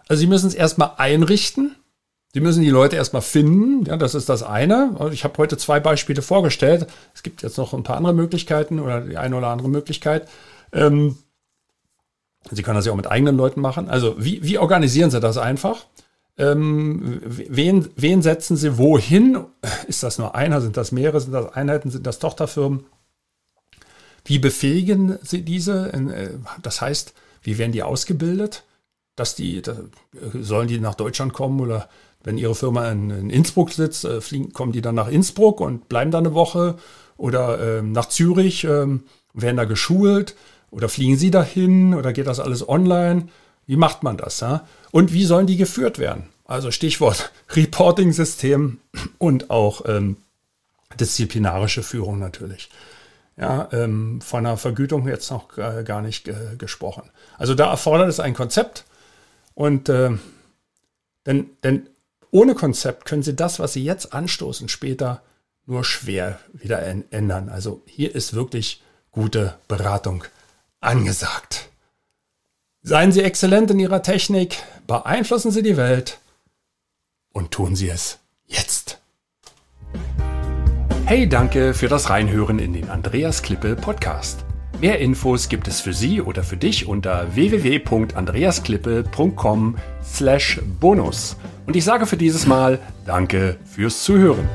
Also 0.06 0.20
Sie 0.20 0.26
müssen 0.26 0.48
es 0.48 0.54
erstmal 0.54 0.92
einrichten. 0.98 1.76
Sie 2.34 2.40
müssen 2.40 2.62
die 2.62 2.70
Leute 2.70 2.96
erstmal 2.96 3.22
finden. 3.22 3.86
Ja, 3.86 3.96
das 3.96 4.14
ist 4.14 4.28
das 4.28 4.42
eine. 4.42 4.96
Also 4.98 5.12
ich 5.12 5.24
habe 5.24 5.38
heute 5.38 5.56
zwei 5.56 5.80
Beispiele 5.80 6.20
vorgestellt. 6.20 6.88
Es 7.14 7.22
gibt 7.22 7.42
jetzt 7.42 7.56
noch 7.58 7.72
ein 7.72 7.84
paar 7.84 7.96
andere 7.96 8.12
Möglichkeiten 8.12 8.80
oder 8.80 9.00
die 9.00 9.16
eine 9.16 9.36
oder 9.36 9.48
andere 9.48 9.68
Möglichkeit. 9.68 10.28
Ähm, 10.74 11.16
Sie 12.50 12.62
können 12.62 12.76
das 12.76 12.84
ja 12.84 12.92
auch 12.92 12.96
mit 12.96 13.10
eigenen 13.10 13.36
Leuten 13.36 13.60
machen. 13.60 13.88
Also 13.88 14.16
wie, 14.18 14.42
wie 14.42 14.58
organisieren 14.58 15.10
Sie 15.10 15.20
das 15.20 15.38
einfach? 15.38 15.86
Ähm, 16.36 17.22
wen, 17.24 17.88
wen 17.96 18.20
setzen 18.22 18.56
Sie 18.56 18.76
wohin? 18.76 19.44
Ist 19.86 20.02
das 20.02 20.18
nur 20.18 20.34
einer? 20.34 20.60
Sind 20.60 20.76
das 20.76 20.92
mehrere? 20.92 21.20
Sind 21.20 21.32
das 21.32 21.52
Einheiten? 21.54 21.90
Sind 21.90 22.06
das 22.06 22.18
Tochterfirmen? 22.18 22.84
Wie 24.24 24.38
befähigen 24.38 25.18
Sie 25.22 25.42
diese? 25.42 25.92
Äh, 25.92 26.38
das 26.60 26.80
heißt, 26.80 27.14
wie 27.42 27.58
werden 27.58 27.72
die 27.72 27.82
ausgebildet? 27.82 28.64
Dass 29.16 29.36
die, 29.36 29.62
sollen 30.34 30.66
die 30.66 30.80
nach 30.80 30.96
Deutschland 30.96 31.32
kommen 31.32 31.60
oder 31.60 31.88
wenn 32.24 32.36
Ihre 32.36 32.56
Firma 32.56 32.90
in, 32.90 33.10
in 33.10 33.30
Innsbruck 33.30 33.70
sitzt, 33.70 34.04
äh, 34.04 34.20
fliegen, 34.20 34.52
kommen 34.52 34.72
die 34.72 34.80
dann 34.82 34.96
nach 34.96 35.08
Innsbruck 35.08 35.60
und 35.60 35.88
bleiben 35.88 36.10
da 36.10 36.18
eine 36.18 36.34
Woche 36.34 36.76
oder 37.16 37.78
ähm, 37.78 37.92
nach 37.92 38.06
Zürich, 38.06 38.64
ähm, 38.64 39.04
werden 39.34 39.56
da 39.56 39.64
geschult 39.64 40.34
oder 40.74 40.88
fliegen 40.88 41.16
Sie 41.16 41.30
dahin 41.30 41.94
oder 41.94 42.12
geht 42.12 42.26
das 42.26 42.40
alles 42.40 42.68
online? 42.68 43.28
Wie 43.66 43.76
macht 43.76 44.02
man 44.02 44.16
das? 44.16 44.40
Ja? 44.40 44.66
Und 44.90 45.12
wie 45.12 45.24
sollen 45.24 45.46
die 45.46 45.56
geführt 45.56 45.98
werden? 45.98 46.28
Also 46.44 46.72
Stichwort 46.72 47.30
Reporting-System 47.50 48.80
und 49.18 49.50
auch 49.50 49.82
ähm, 49.86 50.16
disziplinarische 50.98 51.82
Führung 51.82 52.18
natürlich. 52.18 52.70
Ja, 53.36 53.68
ähm, 53.72 54.20
von 54.20 54.46
einer 54.46 54.56
Vergütung 54.56 55.08
jetzt 55.08 55.30
noch 55.30 55.48
gar 55.48 56.02
nicht 56.02 56.28
äh, 56.28 56.54
gesprochen. 56.56 57.10
Also 57.36 57.56
da 57.56 57.68
erfordert 57.68 58.08
es 58.08 58.20
ein 58.20 58.34
Konzept 58.34 58.84
und 59.54 59.88
äh, 59.88 60.10
denn, 61.26 61.50
denn 61.64 61.88
ohne 62.30 62.54
Konzept 62.54 63.06
können 63.06 63.24
Sie 63.24 63.34
das, 63.34 63.58
was 63.58 63.72
Sie 63.72 63.82
jetzt 63.82 64.12
anstoßen, 64.12 64.68
später 64.68 65.22
nur 65.66 65.82
schwer 65.82 66.38
wieder 66.52 66.82
ändern. 66.82 67.48
Also 67.48 67.82
hier 67.86 68.14
ist 68.14 68.34
wirklich 68.34 68.82
gute 69.10 69.56
Beratung 69.66 70.24
angesagt. 70.84 71.70
Seien 72.82 73.12
Sie 73.12 73.22
exzellent 73.22 73.70
in 73.70 73.80
Ihrer 73.80 74.02
Technik, 74.02 74.62
beeinflussen 74.86 75.50
Sie 75.50 75.62
die 75.62 75.76
Welt 75.76 76.18
und 77.32 77.50
tun 77.50 77.76
Sie 77.76 77.88
es 77.88 78.18
jetzt. 78.46 79.00
Hey, 81.06 81.28
danke 81.28 81.74
für 81.74 81.88
das 81.88 82.08
Reinhören 82.10 82.58
in 82.58 82.72
den 82.72 82.88
Andreas 82.88 83.42
Klippe 83.42 83.76
Podcast. 83.76 84.44
Mehr 84.80 84.98
Infos 84.98 85.48
gibt 85.48 85.68
es 85.68 85.80
für 85.80 85.92
Sie 85.92 86.20
oder 86.20 86.42
für 86.42 86.56
dich 86.56 86.88
unter 86.88 87.32
www.andreasklippe.com 87.34 89.76
slash 90.02 90.60
bonus 90.80 91.36
Und 91.66 91.76
ich 91.76 91.84
sage 91.84 92.06
für 92.06 92.16
dieses 92.16 92.46
Mal 92.46 92.80
Danke 93.06 93.58
fürs 93.64 94.02
Zuhören. 94.02 94.48